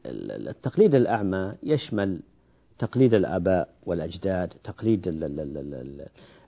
والتقليد 0.05 0.95
الأعمى 0.95 1.55
يشمل 1.63 2.21
تقليد 2.79 3.15
الآباء 3.15 3.69
والأجداد 3.87 4.53
تقليد 4.65 5.09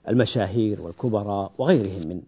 المشاهير 0.07 0.81
والكبراء 0.81 1.51
وغيرهم 1.57 2.07
من 2.07 2.21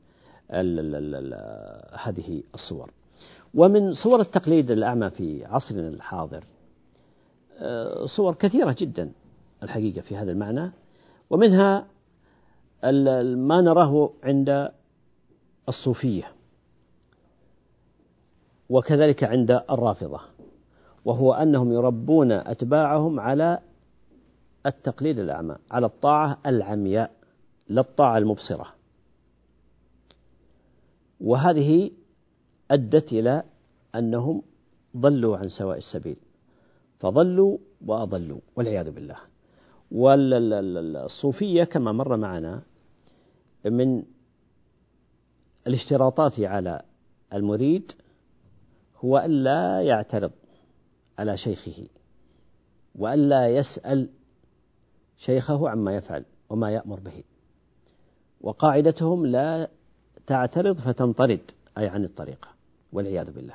هذه 1.93 2.43
الصور. 2.53 2.91
ومن 3.53 3.93
صور 3.93 4.21
التقليد 4.21 4.71
الأعمى 4.71 5.09
في 5.09 5.45
عصرنا 5.45 5.87
الحاضر 5.87 6.43
آه، 7.59 8.05
صور 8.05 8.33
كثيرة 8.33 8.75
جدا 8.79 9.11
الحقيقة 9.63 10.01
في 10.01 10.17
هذا 10.17 10.31
المعنى 10.31 10.71
ومنها 11.29 11.87
ما 13.35 13.61
نراه 13.61 14.09
عند 14.23 14.71
الصوفية 15.69 16.31
وكذلك 18.69 19.23
عند 19.23 19.51
الرافضة 19.51 20.19
وهو 21.05 21.33
أنهم 21.33 21.71
يربون 21.71 22.31
أتباعهم 22.31 23.19
على 23.19 23.59
التقليد 24.65 25.19
الأعمى 25.19 25.55
على 25.71 25.85
الطاعة 25.85 26.37
العمياء 26.45 27.11
لا 27.69 27.81
الطاعة 27.81 28.17
المبصرة. 28.17 28.76
وهذه 31.21 31.91
أدت 32.71 33.13
إلى 33.13 33.43
أنهم 33.95 34.41
ضلوا 34.97 35.37
عن 35.37 35.49
سواء 35.49 35.77
السبيل. 35.77 36.17
فضلوا 36.99 37.57
وأضلوا 37.85 38.39
والعياذ 38.55 38.91
بالله. 38.91 39.17
والصوفية 39.91 41.63
كما 41.63 41.91
مر 41.91 42.17
معنا 42.17 42.61
من 43.65 44.03
الاشتراطات 45.67 46.39
على 46.39 46.81
المريد 47.33 47.91
هو 48.97 49.17
ألا 49.17 49.81
يعترض 49.81 50.31
على 51.19 51.37
شيخه 51.37 51.87
وألا 52.95 53.47
يسأل 53.47 54.09
شيخه 55.17 55.69
عما 55.69 55.95
يفعل 55.95 56.25
وما 56.49 56.71
يأمر 56.71 56.99
به. 56.99 57.23
وقاعدتهم 58.41 59.25
لا 59.25 59.69
تعترض 60.27 60.79
فتنطرد 60.79 61.39
أي 61.77 61.87
عن 61.87 62.03
الطريقة 62.03 62.47
والعياذ 62.93 63.31
بالله. 63.31 63.53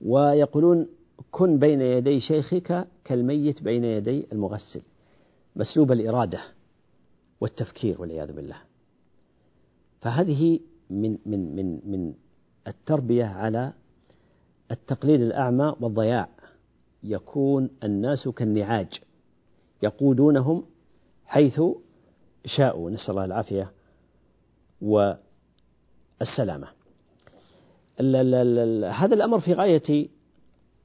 ويقولون 0.00 0.86
كن 1.30 1.58
بين 1.58 1.80
يدي 1.80 2.20
شيخك 2.20 2.88
كالميت 3.04 3.62
بين 3.62 3.84
يدي 3.84 4.26
المغسل. 4.32 4.82
مسلوب 5.56 5.92
الإرادة 5.92 6.40
والتفكير 7.40 8.00
والعياذ 8.00 8.32
بالله. 8.32 8.56
فهذه 10.00 10.60
من 10.90 11.18
من 11.26 11.56
من 11.56 11.80
من 11.84 12.14
التربية 12.66 13.24
على 13.24 13.72
التقليد 14.70 15.20
الأعمى 15.20 15.76
والضياع. 15.80 16.28
يكون 17.02 17.70
الناس 17.84 18.28
كالنعاج 18.28 19.00
يقودونهم 19.82 20.64
حيث 21.26 21.60
شاءوا. 22.44 22.90
نسأل 22.90 23.10
الله 23.10 23.24
العافية. 23.24 23.72
والسلامة 26.20 26.68
هذا 28.90 29.14
الأمر 29.14 29.40
في 29.40 29.52
غاية 29.52 30.08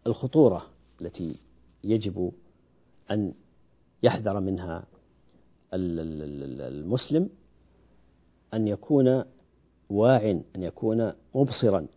الخطورة 0.08 0.66
التي 1.02 1.36
يجب 1.84 2.32
أن 3.12 3.34
يحذر 4.04 4.40
منها 4.40 4.84
المسلم 5.74 7.30
أن 8.54 8.68
يكون 8.68 9.24
واع 9.90 10.30
أن 10.56 10.64
يكون 10.64 11.14
مبصرا 11.36 11.88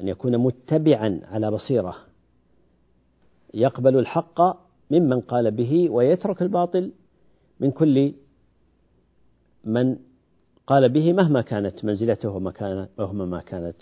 أن 0.00 0.08
يكون 0.08 0.38
متبعا 0.38 1.20
على 1.24 1.50
بصيرة. 1.50 1.96
يقبل 3.54 3.98
الحق 3.98 4.40
ممن 4.90 5.20
قال 5.20 5.50
به 5.50 5.90
ويترك 5.90 6.42
الباطل 6.42 6.92
من 7.60 7.70
كل 7.70 8.14
من 9.64 9.98
قال 10.66 10.88
به 10.88 11.12
مهما 11.12 11.42
كانت 11.42 11.84
منزلته 11.84 12.28
ومهما 12.28 13.26
ما 13.26 13.40
كانت 13.40 13.76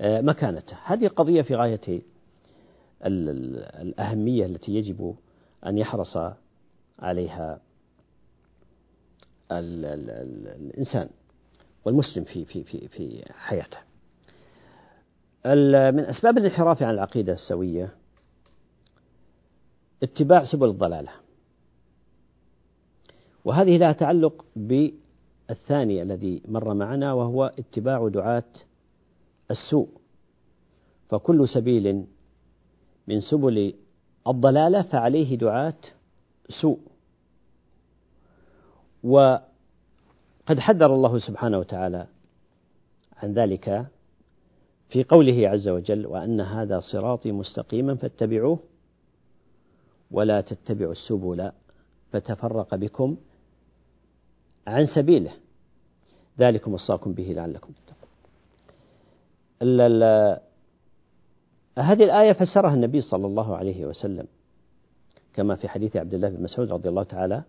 آه، 0.00 0.20
مكانته 0.20 0.76
هذه 0.84 1.08
قضية 1.08 1.42
في 1.42 1.54
غاية 1.54 2.02
الأهمية 3.02 4.46
التي 4.46 4.74
يجب 4.74 5.14
أن 5.66 5.78
يحرص 5.78 6.16
عليها 6.98 7.60
الإنسان 9.52 11.08
والمسلم 11.84 12.24
في 12.24 12.44
في 12.44 12.64
في 12.64 12.88
في 12.88 13.24
حياته. 13.32 13.78
من 15.90 16.04
أسباب 16.04 16.38
الانحراف 16.38 16.82
عن 16.82 16.94
العقيدة 16.94 17.32
السوية 17.32 17.94
اتباع 20.02 20.44
سبل 20.44 20.68
الضلالة. 20.68 21.12
وهذه 23.44 23.76
لها 23.76 23.92
تعلق 23.92 24.44
بالثاني 25.50 26.02
الذي 26.02 26.42
مر 26.48 26.74
معنا 26.74 27.12
وهو 27.12 27.52
اتباع 27.58 28.08
دعاة 28.08 28.44
السوء. 29.50 29.88
فكل 31.08 31.48
سبيل 31.48 32.06
من 33.08 33.20
سبل 33.20 33.74
الضلالة 34.28 34.82
فعليه 34.82 35.36
دعاة 35.36 35.74
سوء 36.62 36.78
وقد 39.04 40.58
حذر 40.58 40.94
الله 40.94 41.18
سبحانه 41.18 41.58
وتعالى 41.58 42.06
عن 43.16 43.32
ذلك 43.32 43.86
في 44.88 45.04
قوله 45.04 45.48
عز 45.48 45.68
وجل 45.68 46.06
وأن 46.06 46.40
هذا 46.40 46.80
صراطي 46.80 47.32
مستقيما 47.32 47.94
فاتبعوه 47.94 48.58
ولا 50.10 50.40
تتبعوا 50.40 50.92
السبل 50.92 51.52
فتفرق 52.12 52.74
بكم 52.74 53.16
عن 54.66 54.86
سبيله. 54.86 55.32
ذلكم 56.38 56.74
وصاكم 56.74 57.12
به 57.12 57.22
لعلكم 57.22 57.72
تتقون. 57.72 58.10
هذه 61.78 62.04
الآية 62.04 62.32
فسرها 62.32 62.74
النبي 62.74 63.00
صلى 63.00 63.26
الله 63.26 63.56
عليه 63.56 63.86
وسلم 63.86 64.26
كما 65.34 65.54
في 65.54 65.68
حديث 65.68 65.96
عبد 65.96 66.14
الله 66.14 66.28
بن 66.28 66.42
مسعود 66.42 66.72
رضي 66.72 66.88
الله 66.88 67.02
تعالى 67.02 67.42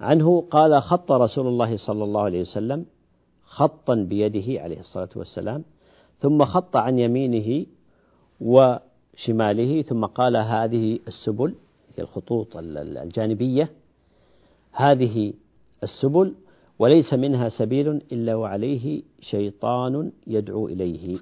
عنه 0.00 0.40
قال 0.50 0.82
خط 0.82 1.12
رسول 1.12 1.46
الله 1.46 1.76
صلى 1.76 2.04
الله 2.04 2.22
عليه 2.22 2.40
وسلم 2.40 2.86
خطا 3.42 3.94
بيده 3.94 4.62
عليه 4.62 4.78
الصلاة 4.80 5.08
والسلام 5.16 5.64
ثم 6.18 6.44
خط 6.44 6.76
عن 6.76 6.98
يمينه 6.98 7.66
وشماله 8.40 9.82
ثم 9.82 10.04
قال 10.04 10.36
هذه 10.36 10.98
السبل 11.08 11.54
هي 11.96 12.02
الخطوط 12.02 12.56
الجانبية 12.56 13.70
هذه 14.72 15.32
السبل 15.82 16.34
وليس 16.78 17.14
منها 17.14 17.48
سبيل 17.48 17.88
إلا 18.12 18.34
وعليه 18.34 19.02
شيطان 19.20 20.12
يدعو 20.26 20.68
إليه. 20.68 21.18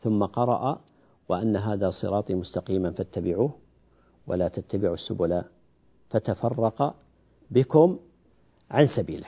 ثم 0.00 0.24
قرأ 0.24 0.80
وأن 1.28 1.56
هذا 1.56 1.90
صراطي 1.90 2.34
مستقيما 2.34 2.90
فاتبعوه 2.90 3.54
ولا 4.26 4.48
تتبعوا 4.48 4.94
السبل 4.94 5.42
فتفرق 6.10 6.94
بكم 7.50 7.98
عن 8.70 8.86
سبيله. 8.86 9.26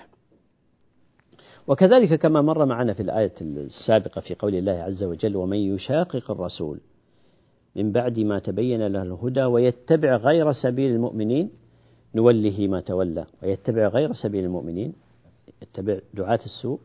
وكذلك 1.68 2.14
كما 2.14 2.42
مر 2.42 2.64
معنا 2.64 2.92
في 2.92 3.02
الآية 3.02 3.34
السابقة 3.40 4.20
في 4.20 4.34
قول 4.34 4.54
الله 4.54 4.72
عز 4.72 5.02
وجل 5.04 5.36
ومن 5.36 5.56
يشاقق 5.56 6.30
الرسول 6.30 6.80
من 7.76 7.92
بعد 7.92 8.20
ما 8.20 8.38
تبين 8.38 8.86
له 8.86 9.02
الهدى 9.02 9.44
ويتبع 9.44 10.16
غير 10.16 10.52
سبيل 10.52 10.90
المؤمنين 10.90 11.50
نوله 12.14 12.66
ما 12.68 12.80
تولى. 12.80 13.26
ويتبع 13.42 13.88
غير 13.88 14.12
سبيل 14.12 14.44
المؤمنين 14.44 14.92
يتبع 15.62 15.98
دعاة 16.14 16.40
السوء 16.44 16.80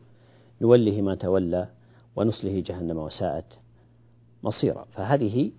نوله 0.62 1.02
ما 1.02 1.14
تولى 1.14 1.68
ونصله 2.16 2.60
جهنم 2.60 2.98
وساءت 2.98 3.58
مصيرا. 4.42 4.84
فهذه 4.84 5.50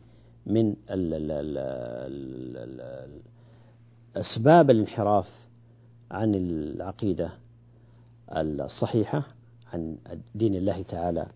من 0.45 0.75
أسباب 4.15 4.69
الانحراف 4.69 5.29
عن 6.11 6.35
العقيدة 6.35 7.29
الصحيحة 8.31 9.23
عن 9.73 9.97
دين 10.35 10.55
الله 10.55 10.81
تعالى. 10.81 11.27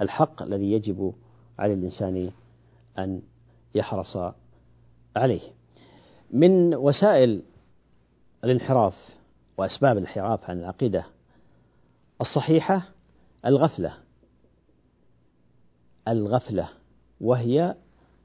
الحق 0.00 0.42
الذي 0.42 0.72
يجب 0.72 1.12
على 1.58 1.72
الإنسان 1.74 2.30
أن 2.98 3.22
يحرص 3.74 4.16
عليه. 5.16 5.40
من 6.30 6.74
وسائل 6.74 7.42
الانحراف 8.44 8.94
وأسباب 9.58 9.96
الانحراف 9.96 10.50
عن 10.50 10.58
العقيدة 10.58 11.04
الصحيحة 12.20 12.82
الغفلة 13.46 13.94
الغفلة 16.08 16.68
وهي 17.20 17.74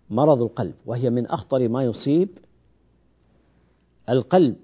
مرض 0.09 0.41
القلب 0.41 0.74
وهي 0.86 1.09
من 1.09 1.26
أخطر 1.26 1.67
ما 1.67 1.84
يصيب 1.84 2.30
القلب 4.09 4.55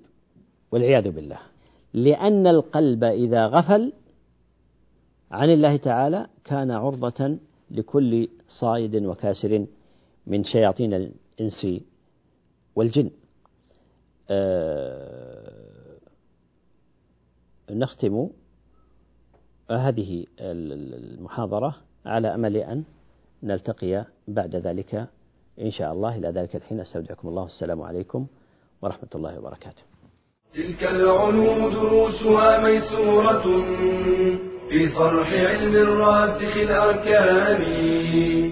والعياذ 0.71 1.11
بالله. 1.11 1.39
لأن 1.93 2.47
القلب 2.47 3.03
إذا 3.03 3.47
غفل 3.47 3.93
عن 5.31 5.49
الله 5.49 5.77
تعالى 5.77 6.27
كان 6.43 6.71
عرضة 6.71 7.37
لكل 7.71 8.29
صايد 8.47 8.95
وكاسر 8.95 9.65
من 10.27 10.43
شياطين 10.43 10.93
الإنس 10.93 11.67
والجن. 12.75 13.11
أه 14.29 15.44
نختم 17.71 18.29
هذه 19.71 20.25
المحاضرة 20.39 21.75
على 22.05 22.35
أمل 22.35 22.57
أن 22.57 22.83
نلتقي 23.43 24.05
بعد 24.27 24.55
ذلك 24.55 25.07
إن 25.61 25.71
شاء 25.71 25.93
الله. 25.93 26.15
إلى 26.15 26.29
ذلك 26.29 26.55
الحين 26.55 26.79
أستودعكم 26.79 27.27
الله. 27.27 27.45
السلام 27.45 27.81
عليكم 27.81 28.27
ورحمة 28.81 29.09
الله 29.15 29.39
وبركاته. 29.39 29.83
تلك 30.53 30.83
العلوم 30.83 31.73
دروسها 31.73 32.63
ميسورة 32.63 33.43
في 34.69 34.89
صرح 34.89 35.33
علم 35.33 35.75
الراسخ 35.75 36.57
الأركان. 36.57 37.61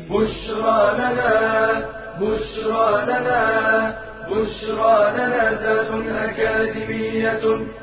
بشرى 0.09 0.93
لنا 0.97 1.29
بشرى 2.21 3.05
لنا 3.05 3.43
بشرى 4.29 4.95
لنا 5.13 5.43
ذات 5.61 5.91
أكاديمية. 6.29 7.82